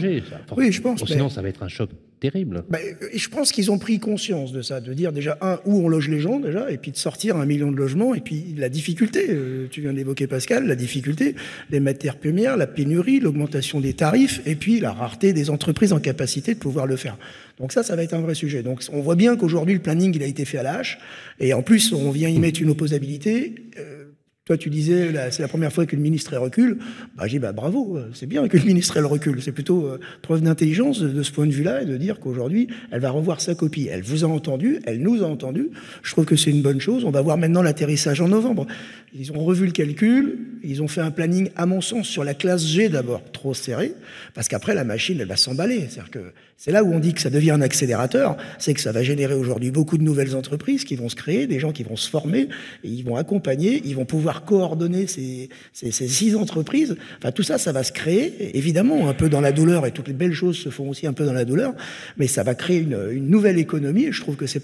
[0.57, 1.05] oui, je pense.
[1.05, 1.91] sinon, ça va être un choc
[2.23, 2.63] terrible.
[2.71, 2.79] Bah,
[3.13, 5.89] et je pense qu'ils ont pris conscience de ça, de dire déjà, un, où on
[5.89, 8.69] loge les gens déjà, et puis de sortir un million de logements, et puis la
[8.69, 11.35] difficulté, euh, tu viens d'évoquer Pascal, la difficulté,
[11.71, 15.99] les matières premières, la pénurie, l'augmentation des tarifs, et puis la rareté des entreprises en
[15.99, 17.19] capacité de pouvoir le faire.
[17.59, 18.63] Donc ça, ça va être un vrai sujet.
[18.63, 21.01] Donc on voit bien qu'aujourd'hui, le planning, il a été fait à l'âche,
[21.41, 23.57] et en plus, on vient y mettre une opposabilité.
[23.79, 24.02] Euh,
[24.45, 26.79] toi, tu disais, c'est la première fois que le ministre recule.
[27.17, 29.41] Bah, j'ai dit, bah, bravo, c'est bien que le ministre elle recule.
[29.41, 33.01] C'est plutôt euh, preuve d'intelligence de, ce point de vue-là et de dire qu'aujourd'hui, elle
[33.01, 33.87] va revoir sa copie.
[33.89, 35.71] Elle vous a entendu, elle nous a entendu.
[36.03, 37.05] Je trouve que c'est une bonne chose.
[37.05, 38.67] On va voir maintenant l'atterrissage en novembre.
[39.15, 42.35] Ils ont revu le calcul, ils ont fait un planning, à mon sens, sur la
[42.35, 43.95] classe G d'abord, trop serré,
[44.35, 45.87] parce qu'après, la machine, elle va s'emballer.
[45.89, 46.33] C'est-à-dire que
[46.65, 49.35] c'est là où on dit que ça devient un accélérateur, c'est que ça va générer
[49.35, 52.47] aujourd'hui beaucoup de nouvelles entreprises qui vont se créer, des gens qui vont se former,
[52.85, 56.95] ils vont accompagner, ils vont pouvoir coordonner ces, ces, ces six entreprises.
[57.19, 60.07] Enfin, tout ça, ça va se créer, évidemment, un peu dans la douleur, et toutes
[60.07, 61.75] les belles choses se font aussi un peu dans la douleur,
[62.17, 64.63] mais ça va créer une, une nouvelle économie, et je trouve que c'est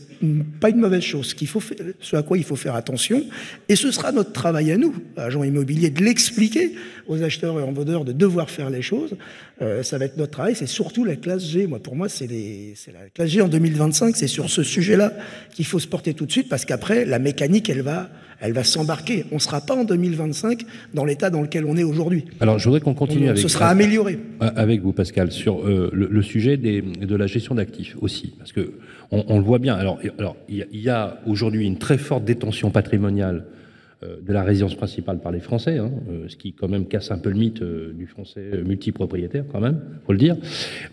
[0.61, 1.63] pas une mauvaise chose, ce, faut,
[1.99, 3.25] ce à quoi il faut faire attention,
[3.69, 6.77] et ce sera notre travail à nous, agents immobiliers, de l'expliquer
[7.09, 9.17] aux acheteurs et en vendeurs de devoir faire les choses.
[9.61, 10.55] Euh, ça va être notre travail.
[10.55, 11.67] C'est surtout la classe G.
[11.67, 14.17] Moi, pour moi, c'est la classe G en 2025.
[14.17, 15.13] C'est sur ce sujet-là
[15.55, 18.09] qu'il faut se porter tout de suite parce qu'après, la mécanique, elle va,
[18.41, 19.25] elle va s'embarquer.
[19.33, 20.63] On ne sera pas en 2025
[20.95, 22.27] dans l'état dans lequel on est aujourd'hui.
[22.41, 23.43] Alors, je voudrais qu'on continue avec.
[23.43, 24.19] Ce sera amélioré.
[24.41, 28.75] Avec vous, Pascal, sur euh, le, sujet des, de la gestion d'actifs aussi, parce que
[29.11, 29.75] on, le voit bien.
[29.75, 33.55] Alors, alors il y a, a aujourd'hui une très forte détention patrimoniale euh,
[34.01, 37.19] de la résidence principale par les Français, hein, euh, ce qui quand même casse un
[37.19, 40.37] peu le mythe euh, du Français multipropriétaire, quand même, faut le dire.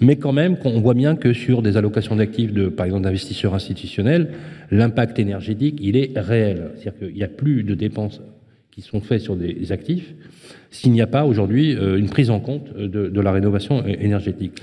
[0.01, 3.53] Mais quand même, on voit bien que sur des allocations d'actifs, de, par exemple d'investisseurs
[3.53, 4.31] institutionnels,
[4.71, 6.71] l'impact énergétique, il est réel.
[6.75, 8.23] C'est-à-dire qu'il n'y a plus de dépenses
[8.71, 10.15] qui sont faites sur des actifs
[10.71, 14.59] s'il n'y a pas aujourd'hui une prise en compte de, de la rénovation énergétique.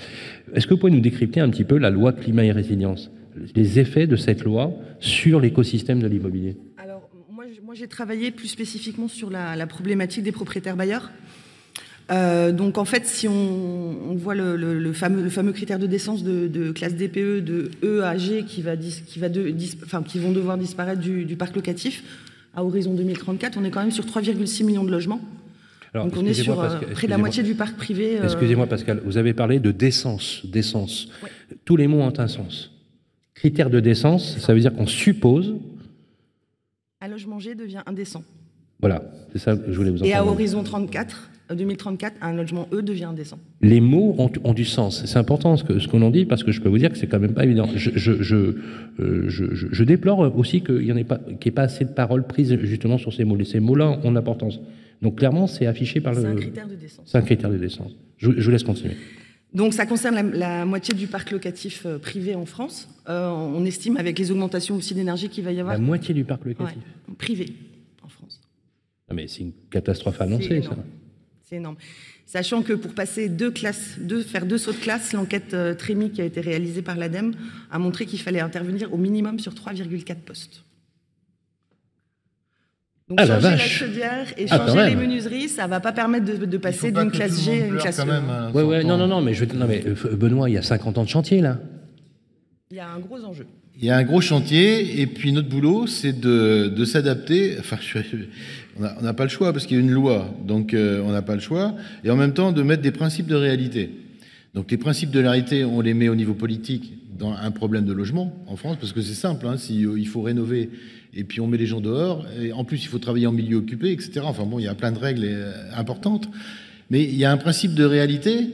[0.52, 3.10] Est-ce que vous pouvez nous décrypter un petit peu la loi climat et résilience,
[3.54, 6.56] les effets de cette loi sur l'écosystème de l'immobilier?
[7.72, 11.10] Moi, j'ai travaillé plus spécifiquement sur la, problématique des propriétaires bailleurs.
[12.10, 16.70] Euh, donc en fait, si on, voit le, fameux, le, fameux, critère de décence de,
[16.72, 19.54] classe DPE de E à G qui, va qui, va de,
[19.86, 22.04] enfin, qui vont devoir disparaître du, parc locatif
[22.54, 25.22] à horizon 2034, on est quand même sur 3,6 millions de logements.
[25.94, 28.18] donc on est sur euh, près de la moitié du parc privé.
[28.18, 30.44] Euh, excusez-moi Pascal, vous avez parlé de décence.
[30.44, 31.08] décence.
[31.64, 32.70] Tous les mots ont un sens.
[33.34, 35.54] Critère de décence, ça veut dire qu'on suppose
[37.02, 38.22] un logement G devient indécent.
[38.80, 42.32] Voilà, c'est ça que je voulais vous en Et à horizon 34, 2034, euh, un
[42.32, 43.38] logement E devient indécent.
[43.60, 45.04] Les mots ont, du sens.
[45.06, 47.06] C'est important ce qu'on ce qu'on dit parce que je peux vous dire que c'est
[47.06, 47.68] quand même pas évident.
[47.76, 51.90] Je, je, euh, je, je déplore aussi qu'il n'y ait, pas, ait pas assez de
[51.90, 53.42] paroles prises justement sur ces mots.
[53.44, 54.60] Ces mots-là ont d'importance.
[55.00, 56.20] Donc clairement, c'est affiché par le.
[56.20, 57.04] C'est un critère de décence.
[57.06, 57.92] C'est un critère de décence.
[58.18, 58.96] Je, vous laisse continuer.
[59.54, 62.88] Donc ça concerne la, moitié du parc locatif euh, privé en France.
[63.08, 65.74] Euh, on estime avec les augmentations aussi d'énergie qu'il va y avoir.
[65.74, 66.78] La moitié du parc locatif
[67.18, 67.52] Privé
[68.02, 68.40] en France.
[69.08, 70.76] Ah, mais c'est une catastrophe annoncée, ça.
[71.42, 71.76] C'est énorme.
[72.24, 76.22] Sachant que pour passer deux classes, deux, faire deux sauts de classe, l'enquête euh, qui
[76.22, 77.34] a été réalisée par l'ADEME
[77.70, 80.64] a montré qu'il fallait intervenir au minimum sur 3,4 postes.
[83.12, 86.56] Donc ah, changer la, chaudière et ah, changer les menuiseries, ça va pas permettre de,
[86.56, 88.08] passer d'une classe G à une classe E.
[88.08, 90.62] Hein, ouais, ouais, non, non, non, mais, je, non, mais euh, Benoît, il y a
[90.62, 91.58] 50 ans de chantier là.
[92.70, 93.44] Il y a un gros enjeu.
[93.78, 97.56] Il y a un gros chantier, et puis notre boulot, c'est de, de s'adapter.
[97.58, 97.76] Enfin,
[98.78, 101.20] on n'a pas le choix parce qu'il y a une loi, donc euh, on n'a
[101.20, 103.90] pas le choix, et en même temps de mettre des principes de réalité.
[104.54, 107.92] Donc les principes de réalité, on les met au niveau politique dans un problème de
[107.92, 110.70] logement en France, parce que c'est simple, hein, si, euh, il faut rénover
[111.14, 113.58] et puis on met les gens dehors, et en plus il faut travailler en milieu
[113.58, 114.20] occupé, etc.
[114.24, 116.28] Enfin bon, il y a plein de règles euh, importantes,
[116.90, 118.48] mais il y a un principe de réalité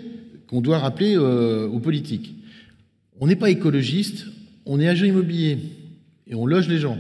[0.49, 2.35] qu'on doit rappeler euh, aux politiques.
[3.21, 4.27] On n'est pas écologiste,
[4.67, 5.59] on est agent immobilier,
[6.27, 6.99] et on loge les gens.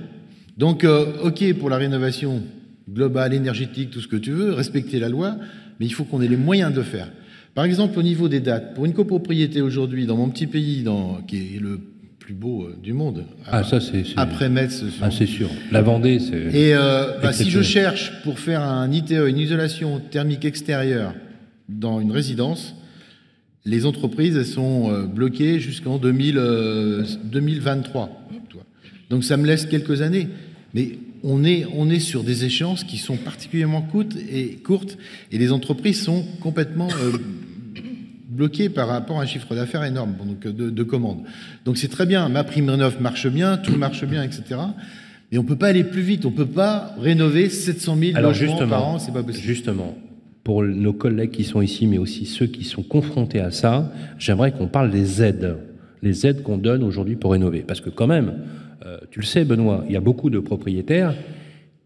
[0.57, 2.42] Donc, euh, ok pour la rénovation
[2.90, 5.37] globale, énergétique, tout ce que tu veux, respecter la loi,
[5.79, 7.11] mais il faut qu'on ait les moyens de faire.
[7.55, 11.21] Par exemple, au niveau des dates, pour une copropriété aujourd'hui, dans mon petit pays, dans,
[11.23, 11.81] qui est le
[12.29, 13.25] plus beau euh, du monde.
[13.47, 14.05] Ah, ça, c'est.
[14.17, 14.85] Après Metz.
[15.01, 15.49] Ah, c'est sûr.
[15.73, 16.55] La Vendée, c'est.
[16.55, 21.14] Et euh, bah, si je cherche pour faire un ITE, une isolation thermique extérieure
[21.71, 22.75] dans une résidence,
[23.64, 28.11] les entreprises, elles sont euh, bloquées jusqu'en 2023.
[29.09, 30.29] Donc ça me laisse quelques années.
[30.75, 34.99] Mais on est, on est sur des échéances qui sont particulièrement courtes et, courtes,
[35.33, 36.88] et les entreprises sont complètement
[38.38, 41.24] bloqué par rapport à un chiffre d'affaires énorme donc de, commandes.
[41.64, 44.42] Donc c'est très bien, ma prime rénov marche bien, tout marche bien, etc.
[45.31, 48.66] Mais on peut pas aller plus vite, on peut pas rénover 700 000 Alors logements
[48.66, 49.46] par an, c'est pas possible.
[49.46, 49.98] Justement,
[50.44, 54.53] pour nos collègues qui sont ici, mais aussi ceux qui sont confrontés à ça, j'aimerais
[54.53, 55.57] qu'on parle des aides.
[56.01, 57.64] les aides qu'on donne aujourd'hui pour rénover.
[57.66, 58.35] Parce que quand même,
[58.87, 61.14] euh, tu le sais Benoît, il y a beaucoup de propriétaires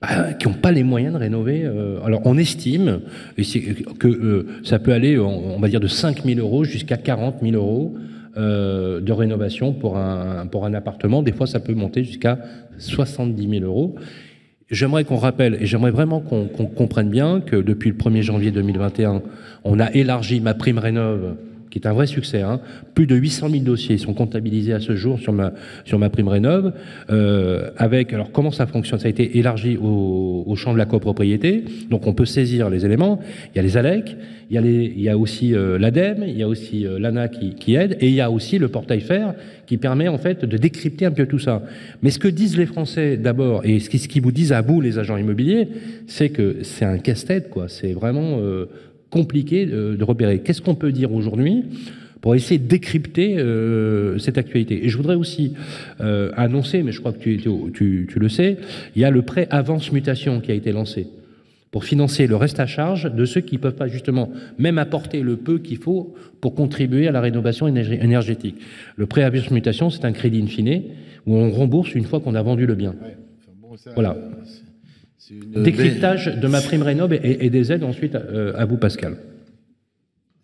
[0.03, 1.63] bah, qui n'ont pas les moyens de rénover.
[1.65, 3.01] Euh, alors on estime
[3.99, 7.55] que euh, ça peut aller, on, va dire, de 5 000 euros jusqu'à 40 000
[7.55, 7.95] euros
[8.35, 11.23] de rénovation pour un, pour un appartement.
[11.23, 12.39] Des fois, ça peut monter jusqu'à
[12.79, 13.95] 70 000 euros.
[14.71, 19.21] J'aimerais qu'on rappelle, et j'aimerais vraiment qu'on comprenne bien que depuis le 1er janvier 2021,
[19.65, 21.37] on a élargi ma prime rénove
[21.73, 22.43] qui est un vrai succès.
[22.43, 22.61] Hein.
[22.95, 25.55] Plus de 800 000 dossiers sont comptabilisés à ce jour sur ma,
[25.87, 26.75] sur ma prime rénove.
[27.11, 29.01] Euh, avec, alors comment ça fonctionne?
[29.01, 32.85] Ça a été élargi au, au, champ de la copropriété, donc on peut saisir les
[32.85, 33.21] éléments.
[33.53, 34.17] Il y a les ALEC,
[34.51, 36.99] il y a, les, il y a aussi euh, l'ADEME, il y a aussi euh,
[36.99, 39.33] l'ANA qui, qui, aide, et il y a aussi le portail fer
[39.65, 41.63] qui permet en fait de décrypter un peu tout ça.
[42.03, 44.83] Mais ce que disent les Français d'abord, et ce qu'ils qui vous disent à bout
[44.83, 45.69] les agents immobiliers,
[46.07, 47.69] c'est que c'est un casse-tête, quoi.
[47.69, 48.39] C'est vraiment
[49.13, 50.41] compliqué de, repérer.
[50.41, 51.65] Qu'est-ce qu'on peut dire aujourd'hui
[52.23, 54.85] pour essayer de décrypter euh, cette actualité?
[54.85, 55.53] Et je voudrais aussi
[56.01, 57.37] euh, annoncer, mais je crois que tu,
[57.75, 58.57] tu, tu, le sais,
[58.97, 61.07] il y a le prêt avance mutation qui a été lancé
[61.71, 65.21] pour financer le reste à charge de ceux qui ne peuvent pas justement même apporter
[65.21, 68.57] le peu qu'il faut pour contribuer à la rénovation énergétique.
[68.97, 70.83] Le prêt avance mutation, c'est un crédit in fine
[71.27, 72.95] où on rembourse une fois qu'on a vendu le bien.
[73.95, 74.17] voilà.
[75.31, 79.17] Décryptage de ma prime rénov et, des aides ensuite euh, à, vous, Pascal.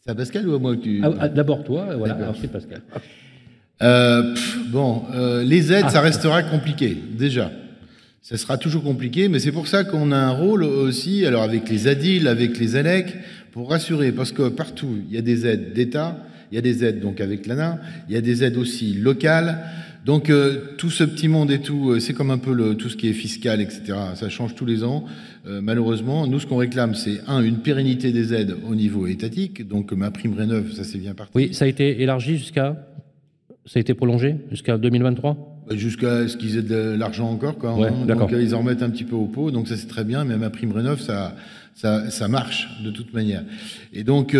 [0.04, 1.00] C'est à Pascal ou à moi que tu...
[1.02, 2.80] Ah, ah, d'abord toi, voilà, ensuite Pascal.
[3.80, 4.34] Euh,
[4.72, 7.52] bon, euh, les aides, ça restera compliqué, déjà.
[8.22, 11.68] Ça sera toujours compliqué, mais c'est pour ça qu'on a un rôle aussi, alors avec
[11.68, 13.14] les ADIL, avec les ALEC,
[13.52, 16.16] pour rassurer, parce que partout, il y a des aides d'État,
[16.50, 19.58] il y a des aides donc avec l'ANA, il y a des aides aussi locales.
[20.08, 22.88] Donc euh, tout ce petit monde et tout, euh, c'est comme un peu le, tout
[22.88, 23.92] ce qui est fiscal, etc.
[24.14, 25.04] Ça change tous les ans.
[25.46, 29.68] Euh, malheureusement, nous, ce qu'on réclame, c'est un, une pérennité des aides au niveau étatique.
[29.68, 31.32] Donc ma prime rénove, ça c'est bien parti.
[31.34, 32.88] Oui, ça a été élargi jusqu'à,
[33.66, 35.66] ça a été prolongé jusqu'à 2023.
[35.68, 37.72] Bah, jusqu'à ce qu'ils aient de l'argent encore, quoi.
[37.72, 38.06] Hein.
[38.06, 39.50] donc ils en remettent un petit peu au pot.
[39.50, 40.24] Donc ça c'est très bien.
[40.24, 41.36] Mais ma prime rénove, ça,
[41.74, 43.42] ça, ça marche de toute manière.
[43.92, 44.34] Et donc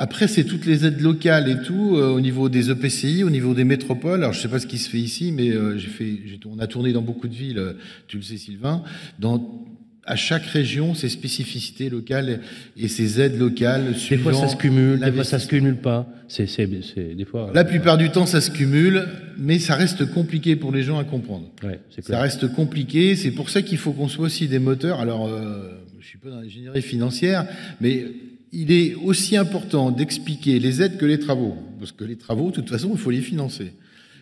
[0.00, 3.52] après, c'est toutes les aides locales et tout, euh, au niveau des EPCI, au niveau
[3.52, 4.22] des métropoles.
[4.22, 6.68] Alors, je sais pas ce qui se fait ici, mais euh, j'ai fait, on a
[6.68, 7.72] tourné dans beaucoup de villes, euh,
[8.06, 8.84] tu le sais, Sylvain.
[9.18, 9.66] Dans,
[10.06, 12.40] à chaque région, ses spécificités locales
[12.76, 13.96] et ses aides locales.
[14.08, 16.06] Des fois, ça se cumule, des fois, ça se cumule pas.
[16.28, 17.50] C'est, des fois.
[17.52, 19.04] La plupart du temps, ça se cumule,
[19.36, 21.50] mais ça reste compliqué pour les gens à comprendre.
[21.64, 23.16] Ouais, ça reste compliqué.
[23.16, 25.00] C'est pour ça qu'il faut qu'on soit aussi des moteurs.
[25.00, 27.46] Alors, euh, je suis pas dans l'ingénierie financière,
[27.80, 28.06] mais
[28.52, 32.56] il est aussi important d'expliquer les aides que les travaux, parce que les travaux, de
[32.56, 33.72] toute façon, il faut les financer.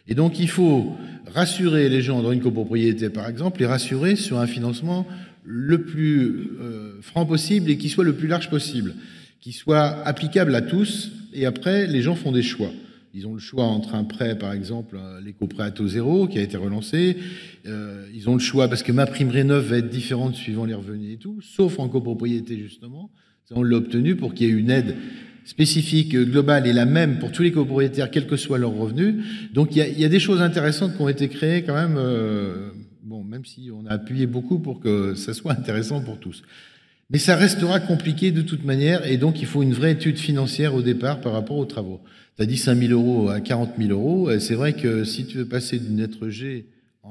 [0.09, 0.95] Et donc, il faut
[1.27, 5.07] rassurer les gens dans une copropriété, par exemple, les rassurer sur un financement
[5.45, 8.95] le plus euh, franc possible et qui soit le plus large possible,
[9.41, 11.11] qui soit applicable à tous.
[11.33, 12.71] Et après, les gens font des choix.
[13.15, 16.43] Ils ont le choix entre un prêt, par exemple, l'éco-prêt à taux zéro, qui a
[16.43, 17.17] été relancé.
[17.67, 20.75] Euh, ils ont le choix, parce que ma prime rénov va être différente suivant les
[20.75, 23.11] revenus et tout, sauf en copropriété, justement.
[23.53, 24.97] On l'a obtenu pour qu'il y ait une aide
[25.45, 29.15] spécifique, globale et la même pour tous les copropriétaires, quels que soient leurs revenus.
[29.55, 32.71] Donc il y, a, des choses intéressantes qui ont été créées quand même, euh,
[33.05, 36.43] bon, même si on a appuyé beaucoup pour que ça soit intéressant pour tous.
[37.11, 40.75] Mais ça restera compliqué de toute manière, et donc il faut une vraie étude financière
[40.75, 42.01] au départ par rapport aux travaux.
[42.37, 45.39] Tu as dit 5 000 euros à 40 000 euros, c'est vrai que si tu
[45.39, 46.67] veux passer d'une lettre G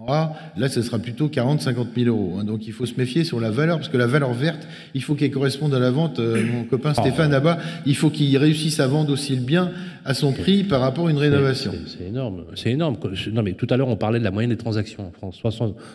[0.08, 2.38] là, ce sera plutôt 40, 50 000 euros.
[2.40, 2.44] Hein.
[2.44, 5.16] Donc il faut se méfier sur la valeur, parce que la valeur verte, il faut
[5.16, 6.20] qu'elle corresponde à la vente.
[6.20, 7.02] Euh, mon copain ah.
[7.02, 9.72] Stéphane là-bas, il faut qu'il réussisse à vendre aussi le bien
[10.04, 11.74] à son prix par rapport à une rénovation.
[11.88, 12.46] C'est énorme.
[12.56, 12.98] C'est énorme.
[13.32, 15.42] Non, mais tout à l'heure, on parlait de la moyenne des transactions en France,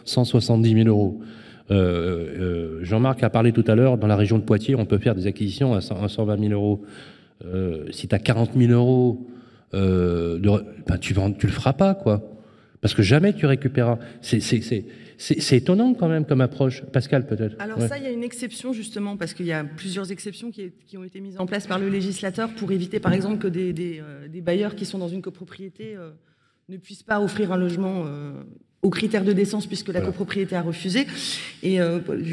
[0.04, 1.20] 170 000 euros.
[1.70, 1.76] Euh,
[2.40, 5.14] euh, Jean-Marc a parlé tout à l'heure, dans la région de Poitiers, on peut faire
[5.14, 6.82] des acquisitions à 120 000 euros.
[7.90, 9.26] si tu as 40 000 euros,
[9.72, 12.22] de, ben, tu ne tu le feras pas, quoi.
[12.80, 13.98] Parce que jamais tu récupéreras.
[14.22, 16.82] C'est étonnant quand même comme approche.
[16.92, 17.56] Pascal, peut-être.
[17.58, 20.72] Alors ça, il y a une exception justement, parce qu'il y a plusieurs exceptions qui,
[20.86, 23.72] qui, ont été mises en place par le législateur pour éviter, par exemple, que des,
[23.72, 26.10] des, euh, des bailleurs qui sont dans une copropriété euh,
[26.68, 28.32] ne puissent pas offrir un logement euh,
[28.82, 31.06] aux critères de décence puisque la copropriété a refusé.
[31.62, 31.78] Et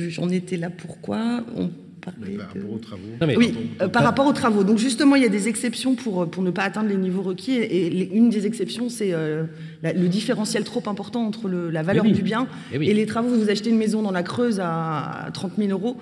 [0.09, 1.43] j'en étais là pourquoi?
[1.57, 1.69] On
[2.11, 3.37] par rapport aux travaux.
[3.37, 4.63] oui, euh, par rapport aux travaux.
[4.63, 7.21] Donc justement, il y a des exceptions pour, euh, pour ne pas atteindre les niveaux
[7.21, 7.53] requis.
[7.57, 9.43] Et, une des exceptions, c'est euh,
[9.83, 13.29] le différentiel trop important entre le, la valeur du bien et, les travaux.
[13.29, 15.97] Vous achetez une maison dans la Creuse à 30 000 euros.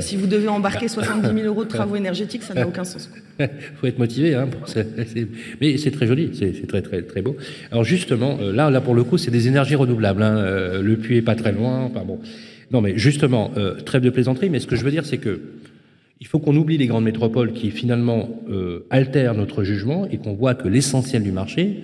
[0.00, 3.10] si vous devez embarquer 70 000 euros de travaux énergétiques, ça n'a aucun sens.
[3.38, 3.48] Il
[3.80, 4.48] faut être motivé, hein,
[5.60, 7.36] mais c'est très joli, c'est très très très beau.
[7.70, 10.22] Alors justement, là, là pour le coup, c'est des énergies renouvelables.
[10.22, 10.80] Hein.
[10.80, 11.82] Le puits est pas très loin.
[11.82, 12.20] Enfin bon,
[12.72, 15.40] non, mais justement, euh, trêve de plaisanterie, mais ce que je veux dire, c'est que
[16.18, 20.32] Il faut qu'on oublie les grandes métropoles qui finalement euh, altèrent notre jugement et qu'on
[20.32, 21.82] voit que l'essentiel du marché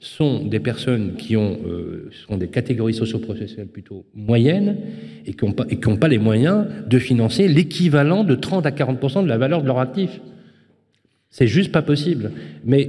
[0.00, 4.78] sont des personnes qui ont euh, sont des catégories socio-professionnelles plutôt moyennes
[5.26, 5.66] et qui n'ont pas,
[6.00, 9.78] pas les moyens de financer l'équivalent de 30 à 40% de la valeur de leur
[9.78, 10.22] actif.
[11.28, 12.32] C'est juste pas possible.
[12.64, 12.88] Mais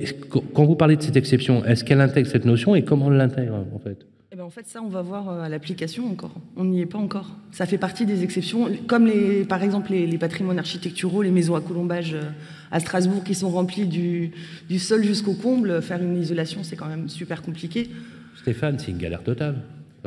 [0.54, 3.56] quand vous parlez de cette exception, est-ce qu'elle intègre cette notion et comment elle l'intègre
[3.74, 4.06] en fait?
[4.38, 6.36] Ben, en fait, ça, on va voir euh, à l'application encore.
[6.58, 7.36] On n'y est pas encore.
[7.52, 11.62] Ça fait partie des exceptions, comme les, par exemple les, patrimoines architecturaux, les maisons à
[11.62, 12.30] colombage euh,
[12.70, 14.30] à Strasbourg qui sont remplies du,
[14.70, 15.82] du sol jusqu'au comble.
[15.82, 17.90] Faire une isolation, c'est quand même super compliqué.
[18.36, 19.56] Stéphane, c'est une galère totale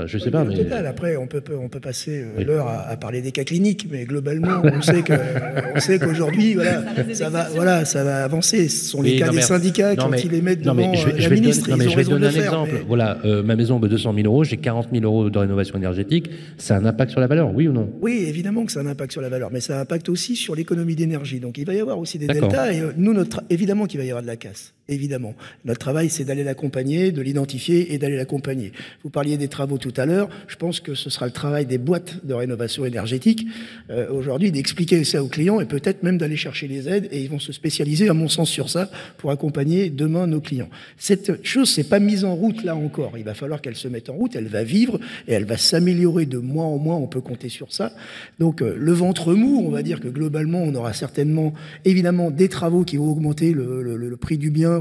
[0.07, 0.55] je sais pas, mais...
[0.73, 4.63] Après, on peut, on peut passer euh, l'heure à, parler des cas cliniques, mais globalement,
[4.65, 5.13] on sait que,
[5.75, 6.83] on sait qu'aujourd'hui, voilà,
[7.13, 8.69] ça, va, voilà, ça va avancer.
[8.69, 11.71] Ce sont les cas des syndicats quand ils les mettent devant je vais, la ministre.
[11.71, 12.85] Donner, je vais donner un exemple.
[12.87, 16.31] Voilà, euh, ma maison vaut 200 000 euros, j'ai 40 000 euros de rénovation énergétique.
[16.59, 17.91] Ça a un impact sur la valeur, oui ou non?
[18.01, 20.09] Oui, évidemment que ça a un impact sur la valeur, mais ça a un impact
[20.09, 21.41] aussi sur l'économie d'énergie.
[21.41, 24.07] Donc il va y avoir aussi des deltas, et euh, nous, notre, évidemment qu'il va
[24.07, 25.35] y avoir de la casse évidemment.
[25.64, 28.72] Notre travail, c'est d'aller l'accompagner, de l'identifier et d'aller l'accompagner.
[29.05, 30.29] Vous parliez des travaux tout à l'heure.
[30.48, 33.46] Je pense que ce sera le travail des boîtes de rénovation énergétique
[33.90, 37.09] euh, aujourd'hui d'expliquer ça aux clients et peut-être même d'aller chercher les aides.
[37.12, 40.68] Et ils vont se spécialiser, à mon sens, sur ça pour accompagner demain nos clients.
[40.98, 43.16] Cette chose, c'est pas mise en route là encore.
[43.16, 44.35] Il va falloir qu'elle se mette en route.
[44.35, 44.98] Elle va vivre
[45.29, 46.96] et elle va s'améliorer de mois en mois.
[46.96, 47.92] On peut compter sur ça.
[48.38, 52.48] Donc euh, le ventre mou, on va dire que globalement, on aura certainement, évidemment, des
[52.48, 54.80] travaux qui vont augmenter le prix du bien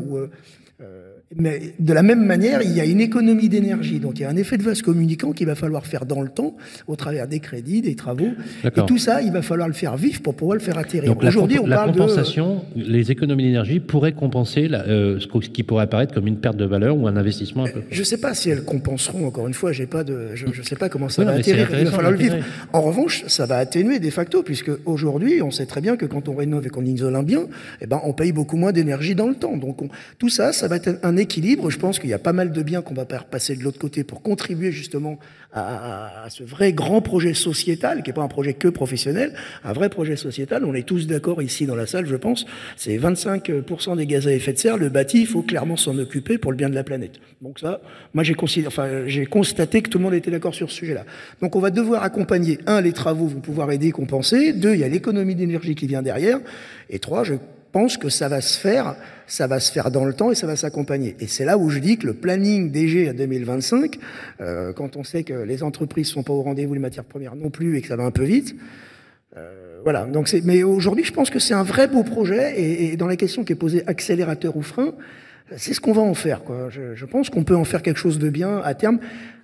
[0.82, 4.00] euh, mais de la même manière, il y a une économie d'énergie.
[4.00, 6.30] Donc il y a un effet de vase communicant qu'il va falloir faire dans le
[6.30, 6.56] temps,
[6.88, 8.30] au travers des crédits, des travaux.
[8.64, 11.16] Et tout ça, il va falloir le faire vivre pour pouvoir le faire atterrir.
[11.22, 16.14] Aujourd'hui, on la parle compensation, les économies d'énergie pourraient compenser euh, ce qui pourrait apparaître
[16.14, 17.82] comme une perte de valeur ou un investissement un peu.
[17.92, 19.28] Je ne sais pas si elles compenseront.
[19.28, 21.68] Encore une fois, j'ai pas de, je ne sais pas comment ça va atterrir.
[21.78, 22.38] Il va falloir le vivre.
[22.74, 26.28] En revanche, ça va atténuer de facto, puisque aujourd'hui, on sait très bien que quand
[26.28, 27.46] on rénove et qu'on isole un bien,
[27.82, 29.56] eh ben, on paye beaucoup moins d'énergie dans le temps.
[29.58, 29.78] Donc
[30.18, 31.70] tout ça, ça va être un équilibre.
[31.70, 34.04] Je pense qu'il y a pas mal de biens qu'on va passer de l'autre côté
[34.04, 35.20] pour contribuer justement
[35.52, 39.90] à, ce vrai grand projet sociétal, qui n'est pas un projet que professionnel, un vrai
[39.90, 40.64] projet sociétal.
[40.66, 42.46] On est tous d'accord ici dans la salle, je pense.
[42.78, 44.78] C'est 25% des gaz à effet de serre.
[44.78, 47.20] Le bâti, il faut clairement s'en occuper pour le bien de la planète.
[47.42, 47.82] Donc ça,
[48.14, 48.36] moi j'ai
[48.68, 48.90] enfin,
[49.30, 51.06] constaté que tout le monde était d'accord sur ce sujet-là.
[51.42, 54.54] Donc on va devoir accompagner, un, les travaux vont pouvoir aider, compenser.
[54.54, 56.40] Deux, il y a l'économie d'énergie qui vient derrière.
[56.90, 57.36] Et trois, je
[57.72, 58.96] pense que ça va se faire,
[59.28, 61.16] ça va se faire dans le temps et ça va s'accompagner.
[61.20, 64.00] Et c'est là où je dis que le planning DG à 2025,
[64.42, 67.50] euh, quand on sait que les entreprises sont pas au rendez-vous, les matières premières non
[67.50, 68.56] plus, et que ça va un peu vite,
[69.38, 70.06] euh, voilà.
[70.06, 72.60] Donc mais aujourd'hui, je pense que c'est un vrai beau projet.
[72.62, 74.94] Et, dans la question qui est posée accélérateur ou frein,
[75.56, 76.44] c'est ce qu'on va en faire.
[76.44, 76.70] Quoi.
[76.70, 79.00] Je pense qu'on peut en faire quelque chose de bien à terme.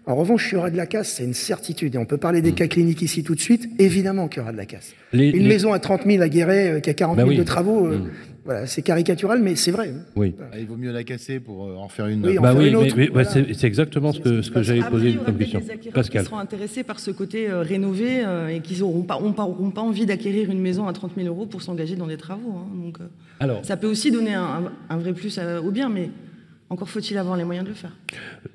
[0.07, 1.95] En revanche, il y aura de la casse, c'est une certitude.
[1.95, 2.55] Et on peut parler des mm.
[2.55, 3.67] cas cliniques ici tout de suite.
[3.79, 4.93] Évidemment qu'il y aura de la casse.
[5.13, 7.87] une maison à 30 000 à Guéret euh, qui a 40 000 bah de travaux,
[7.87, 8.09] euh, mm.
[8.45, 9.93] voilà, c'est caricatural, mais c'est vrai.
[10.15, 10.35] Oui.
[10.39, 12.23] Ah, il vaut mieux la casser pour euh, en faire une.
[12.23, 12.71] Oui, bah oui,
[13.15, 15.61] mais, c'est exactement ce que, ce que j'avais posé comme question.
[15.91, 16.21] Pascal.
[16.21, 20.61] Qui seront intéressés par ce côté rénové et qui n'auront pas, pas, envie d'acquérir une
[20.61, 22.53] maison à 30 000 euros pour s'engager dans des travaux.
[22.57, 22.67] Hein.
[22.75, 22.97] donc,
[23.39, 26.11] Alors, ça peut aussi donner un, un vrai plus au bien, mais
[26.69, 27.95] encore faut-il avoir les moyens de le faire.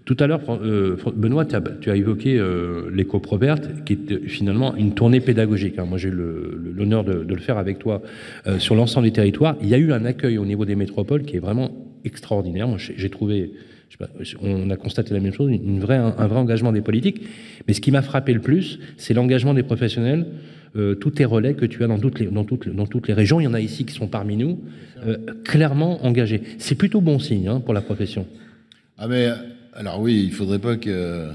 [0.05, 3.23] Tout à l'heure, euh, Benoît, tu as, évoqué euh, l'éco
[3.87, 5.79] qui est finalement une tournée pédagogique.
[5.79, 5.85] Hein.
[5.85, 8.03] Moi, j'ai eu l'honneur de, le faire avec toi
[8.47, 9.57] euh, sur l'ensemble des territoires.
[9.63, 11.71] Il y a eu un accueil au niveau des métropoles qui est vraiment
[12.05, 12.69] extraordinaire.
[12.79, 13.53] J'ai trouvé,
[14.43, 17.23] on a constaté la même chose, une vraie, un vrai engagement des politiques.
[17.69, 20.27] Mais ce qui m'a frappé le plus, c'est l'engagement des professionnels
[20.77, 22.19] euh, tous tes relais que tu as dans toutes,
[23.09, 24.61] les, régions, il y en a ici qui sont parmi nous,
[25.05, 26.43] euh, clairement engagés.
[26.59, 28.27] C'est plutôt bon signe hein, pour la profession.
[28.99, 29.29] Ah mais,
[29.75, 31.29] alors oui, il faudrait pas que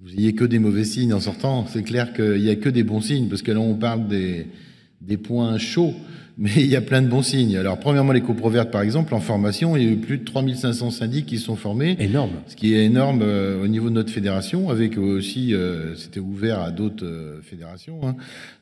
[0.00, 1.66] vous ayez que des mauvais signes en sortant.
[1.66, 5.16] C'est clair qu'il n'y a que des bons signes, parce que là on parle des
[5.16, 5.94] points chauds
[6.38, 7.56] mais il y a plein de bons signes.
[7.56, 10.92] Alors, premièrement, les coprovertes, par exemple, en formation, il y a eu plus de 3500
[10.92, 11.96] syndics qui sont formés.
[11.98, 12.30] Énorme.
[12.46, 16.60] Ce qui est énorme euh, au niveau de notre fédération, avec aussi, euh, c'était ouvert
[16.60, 17.98] à d'autres euh, fédérations.
[18.06, 18.14] Hein.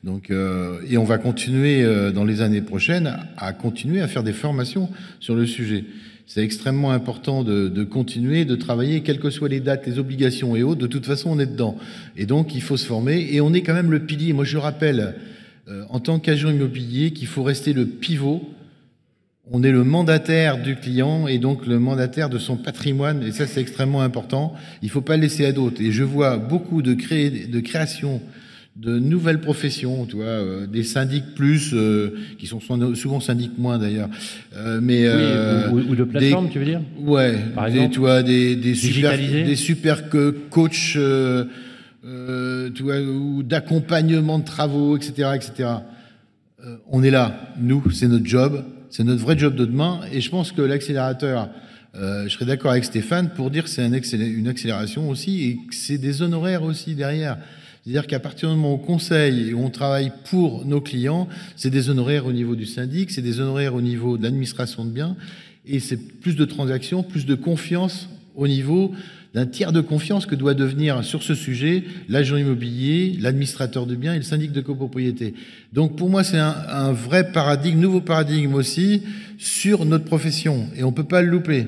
[0.03, 0.31] Donc,
[0.89, 5.35] et on va continuer dans les années prochaines à continuer à faire des formations sur
[5.35, 5.83] le sujet.
[6.25, 10.55] C'est extrêmement important de, de, continuer, de travailler, quelles que soient les dates, les obligations
[10.55, 10.79] et autres.
[10.79, 11.77] De toute façon, on est dedans.
[12.15, 13.27] Et donc, il faut se former.
[13.31, 14.33] Et on est quand même le pilier.
[14.33, 15.15] Moi, je rappelle,
[15.69, 18.41] euh, en tant qu'agent immobilier qu'il faut rester le pivot.
[19.51, 23.47] On est le mandataire du client et donc le mandataire de son patrimoine, et ça
[23.47, 24.53] c'est extrêmement important.
[24.81, 25.81] Il ne faut pas laisser à d'autres.
[25.81, 28.21] Et je vois beaucoup de, créer, de création
[28.77, 32.61] de nouvelles professions, tu vois, euh, des syndics plus, euh, qui sont
[32.95, 34.09] souvent syndics moins d'ailleurs,
[34.81, 35.05] mais
[35.71, 36.81] ou, de plateformes, tu veux dire?
[36.99, 40.09] Ouais, Par exemple, tu vois, des, des super, des super
[40.49, 40.97] coachs
[42.07, 42.69] euh,
[43.09, 45.69] ou d'accompagnement de travaux, etc., etc.
[46.89, 50.29] on est là, nous, c'est notre job, c'est notre vrai job de demain, et je
[50.29, 51.49] pense que l'accélérateur,
[51.93, 55.75] je serais d'accord avec Stéphane pour dire que c'est un une accélération aussi, et que
[55.75, 57.37] c'est des honoraires aussi derrière.
[57.87, 61.69] C'est-à-dire qu'à partir du moment où on conseille et on travaille pour nos clients, c'est
[61.69, 65.15] des honoraires au niveau du syndic, c'est des honoraires au niveau de l'administration de biens,
[65.65, 68.91] et c'est plus de transactions, plus de confiance au niveau
[69.37, 74.15] d'un tiers de confiance que doit devenir sur ce sujet l'agent immobilier, l'administrateur de biens
[74.15, 75.35] et le syndic de copropriété.
[75.73, 79.03] Donc pour moi, c'est un, vrai paradigme, nouveau paradigme aussi
[79.37, 81.67] sur notre profession, et on peut pas le louper.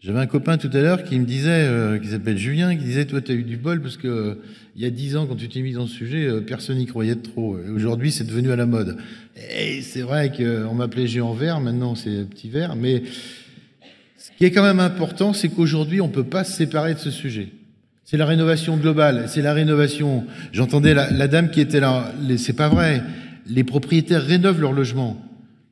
[0.00, 3.04] J'avais un copain tout à l'heure qui me disait, euh, qui s'appelle Julien, qui disait,
[3.04, 4.34] toi, tu as eu du bol parce que euh,
[4.74, 6.86] il y a dix ans, quand tu t'es mis dans ce sujet, euh, personne n'y
[6.86, 7.58] croyait trop.
[7.58, 8.96] Et aujourd'hui, c'est devenu à la mode.
[9.54, 13.02] Et c'est vrai qu'on m'appelait géant vert, maintenant c'est petit vert, mais
[14.32, 17.10] ce qui est quand même important, c'est qu'aujourd'hui, on peut pas se séparer de ce
[17.10, 17.48] sujet.
[18.04, 20.24] C'est la rénovation globale, c'est la rénovation.
[20.52, 23.02] J'entendais la, la, dame qui était là, c'est pas vrai.
[23.46, 25.20] Les propriétaires rénovent leur logement.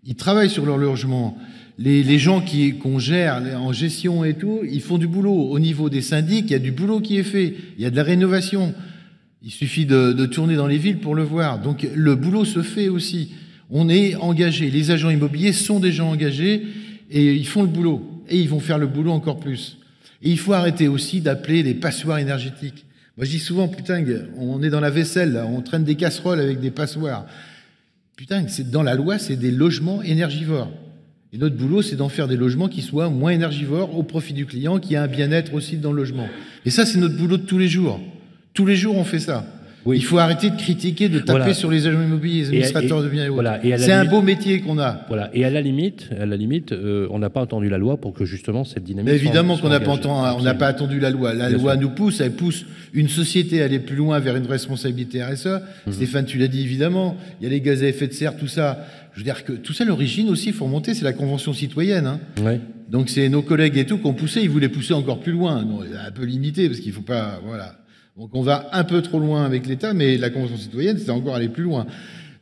[0.04, 1.36] Ils travaillent sur leur logement
[1.80, 5.32] les, gens qui qu'on gère en gestion et tout, ils font du boulot.
[5.32, 7.54] Au niveau des syndics, il y a du boulot qui est fait.
[7.78, 8.74] Il y a de la rénovation.
[9.42, 11.60] Il suffit de, de tourner dans les villes pour le voir.
[11.60, 13.32] Donc le boulot se fait aussi.
[13.70, 14.70] On est engagé.
[14.70, 16.66] Les agents immobiliers sont des gens engagés
[17.10, 18.06] et ils font le boulot.
[18.30, 19.78] Et ils vont faire le boulot encore plus.
[20.22, 22.86] Et il faut arrêter aussi d'appeler les passoires énergétiques.
[23.16, 24.04] Moi, je dis souvent, putain,
[24.38, 27.26] on est dans la vaisselle, on traîne des casseroles avec des passoires.
[28.16, 30.70] Putain, dans la loi, c'est des logements énergivores.
[31.32, 34.46] Et notre boulot, c'est d'en faire des logements qui soient moins énergivores au profit du
[34.46, 36.28] client, qui a un bien-être aussi dans le logement.
[36.64, 38.00] Et ça, c'est notre boulot de tous les jours.
[38.52, 39.46] Tous les jours, on fait ça.
[39.86, 39.96] Oui.
[39.96, 43.24] Il faut arrêter de critiquer, de taper sur les agents immobiliers, les administrateurs de biens
[43.24, 43.42] et autres.
[43.42, 43.60] Voilà.
[43.78, 45.04] c'est un beau métier qu'on a.
[45.08, 45.30] Voilà.
[45.32, 48.12] Et à la limite, à la limite, euh, on n'a pas entendu la loi pour
[48.12, 49.10] que justement cette dynamique.
[49.10, 49.96] Mais évidemment qu'on n'a pas,
[50.36, 51.32] on n'a pas attendu la loi.
[51.34, 55.22] La loi nous pousse, elle pousse une société à aller plus loin vers une responsabilité
[55.22, 55.46] RSE.
[55.86, 55.92] Mhm.
[55.92, 57.16] Stéphane, tu l'as dit évidemment.
[57.40, 58.84] Il y a les gaz à effet de serre, tout ça.
[59.12, 62.06] Je veux dire que tout ça, l'origine aussi, il faut remonter, c'est la Convention citoyenne.
[62.06, 62.20] Hein.
[62.88, 65.62] Donc c'est nos collègues et tout qui ont poussé, ils voulaient pousser encore plus loin.
[65.64, 67.79] Non, un peu limité parce qu'il faut pas, voilà.
[68.20, 71.34] Donc on va un peu trop loin avec l'État, mais la Convention citoyenne, c'est encore
[71.34, 71.86] aller plus loin.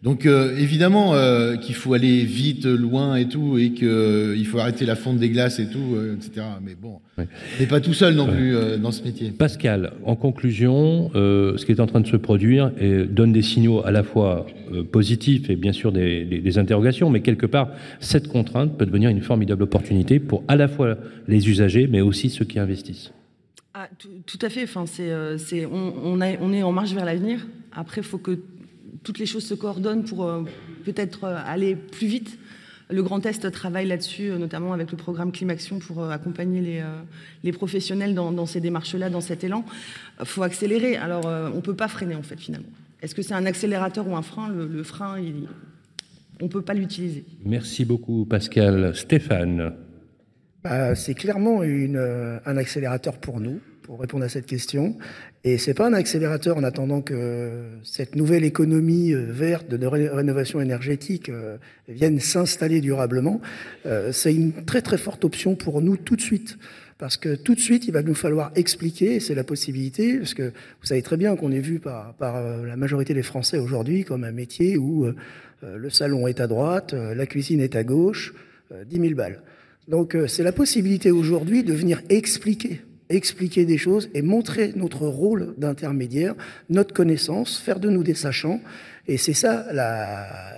[0.02, 4.58] Donc euh, évidemment euh, qu'il faut aller vite, loin et tout, et qu'il euh, faut
[4.58, 6.46] arrêter la fonte des glaces et tout, etc.
[6.64, 7.22] Mais bon, on
[7.60, 9.30] n'est pas tout seul non plus dans ce métier.
[9.30, 13.84] Pascal, en conclusion, ce qui est en train de se produire et donne des signaux
[13.84, 14.46] à la fois
[14.90, 17.68] positifs et bien sûr des, des, des, interrogations, mais quelque part,
[18.00, 20.96] cette contrainte peut devenir une formidable opportunité pour à la fois
[21.28, 23.12] les usagers, mais aussi ceux qui investissent.
[23.80, 24.64] Ah, tout, tout, à fait.
[24.64, 27.46] Enfin, c'est, on, on, a, on est en marche vers l'avenir.
[27.70, 28.40] Après, il faut que
[29.04, 30.42] toutes les choses se coordonnent pour euh,
[30.84, 32.40] peut-être euh, aller plus vite.
[32.90, 36.82] Le Grand Est travaille là-dessus, euh, notamment avec le programme Climaction pour accompagner les,
[37.44, 39.64] les professionnels dans, dans ces démarches-là, dans cet élan.
[40.18, 40.96] Il faut accélérer.
[40.96, 42.66] Alors, on ne peut pas freiner, en fait, finalement.
[43.00, 44.48] Est-ce que c'est un accélérateur ou un frein?
[44.48, 45.46] Le, le, frein, il,
[46.40, 47.24] on ne peut pas l'utiliser.
[47.44, 48.96] Merci beaucoup, Pascal.
[48.96, 49.72] Stéphane
[50.64, 54.98] bah, C'est clairement une, un accélérateur pour nous pour répondre à cette question.
[55.44, 60.60] Et c'est pas un accélérateur en attendant que cette nouvelle économie euh, verte de rénovation
[60.60, 61.56] énergétique euh,
[61.88, 63.40] vienne s'installer durablement.
[63.86, 66.58] Euh, c'est une très très forte option pour nous tout de suite.
[66.98, 70.50] Parce que tout de suite, il va nous falloir expliquer, c'est la possibilité, parce que
[70.50, 74.24] vous savez très bien qu'on est vu par, par la majorité des Français aujourd'hui comme
[74.24, 75.06] un métier où
[75.62, 78.34] le salon est à droite, la cuisine est à gauche,
[78.84, 79.42] 10 000 balles.
[79.86, 82.80] Donc c'est la possibilité aujourd'hui de venir expliquer
[83.10, 86.34] expliquer des choses et montrer notre rôle d'intermédiaire,
[86.68, 88.60] notre connaissance, faire de nous des sachants.
[89.06, 89.66] Et c'est ça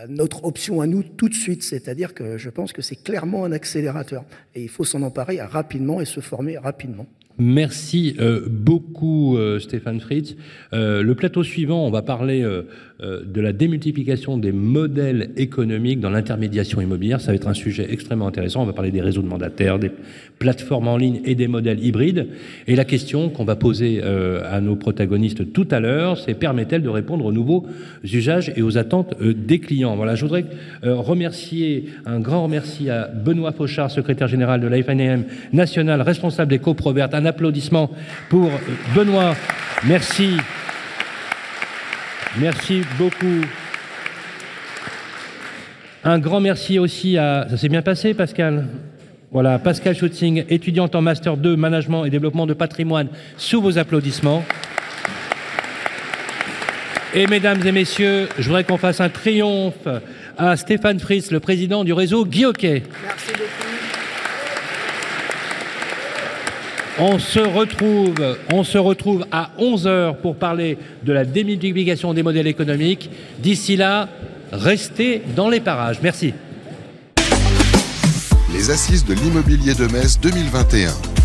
[0.08, 1.62] notre option à nous tout de suite.
[1.62, 4.24] C'est-à-dire que je pense que c'est clairement un accélérateur.
[4.54, 7.06] Et il faut s'en emparer rapidement et se former rapidement.
[7.40, 10.36] Merci euh, beaucoup euh, Stéphane Fritz.
[10.74, 12.46] Euh, le plateau suivant, on va parler
[13.00, 17.18] de la démultiplication des modèles économiques dans l'intermédiation immobilière.
[17.22, 18.62] Ça va être un sujet extrêmement intéressant.
[18.62, 19.90] On va parler des réseaux de mandataires, des
[20.38, 22.26] plateformes en ligne et des modèles hybrides.
[22.66, 26.90] Et la question qu'on va poser à nos protagonistes tout à l'heure, c'est permet-elle de
[26.90, 27.66] répondre aux nouveaux
[28.04, 29.96] usages et aux attentes des clients?
[29.96, 30.44] Voilà, je voudrais
[30.82, 35.24] remercier, un grand remercie à Benoît Fauchard, secrétaire général de la FNM
[35.54, 37.14] nationale, responsable des coprovertes.
[37.30, 37.90] Applaudissement
[38.28, 38.50] pour
[38.94, 39.34] Benoît.
[39.84, 40.36] Merci.
[42.38, 43.40] Merci beaucoup.
[46.04, 47.46] Un grand merci aussi à...
[47.50, 48.68] Ça s'est bien passé, Pascal?
[49.32, 54.44] Voilà, Pascal Schutzing, étudiante en Master 2, Management et Développement de Patrimoine, sous vos applaudissements.
[57.14, 59.88] Et mesdames et messieurs, je voudrais qu'on fasse un triomphe
[60.38, 62.24] à Stéphane Fritz, le président du réseau.
[62.24, 63.49] Merci beaucoup.
[67.02, 72.46] On se retrouve, on se retrouve à 11h pour parler de la démultiplication des modèles
[72.46, 73.08] économiques.
[73.38, 74.10] D'ici là,
[74.52, 76.00] restez dans les parages.
[76.02, 76.34] Merci.
[78.52, 81.19] Les assises de l'immobilier de Metz 2021.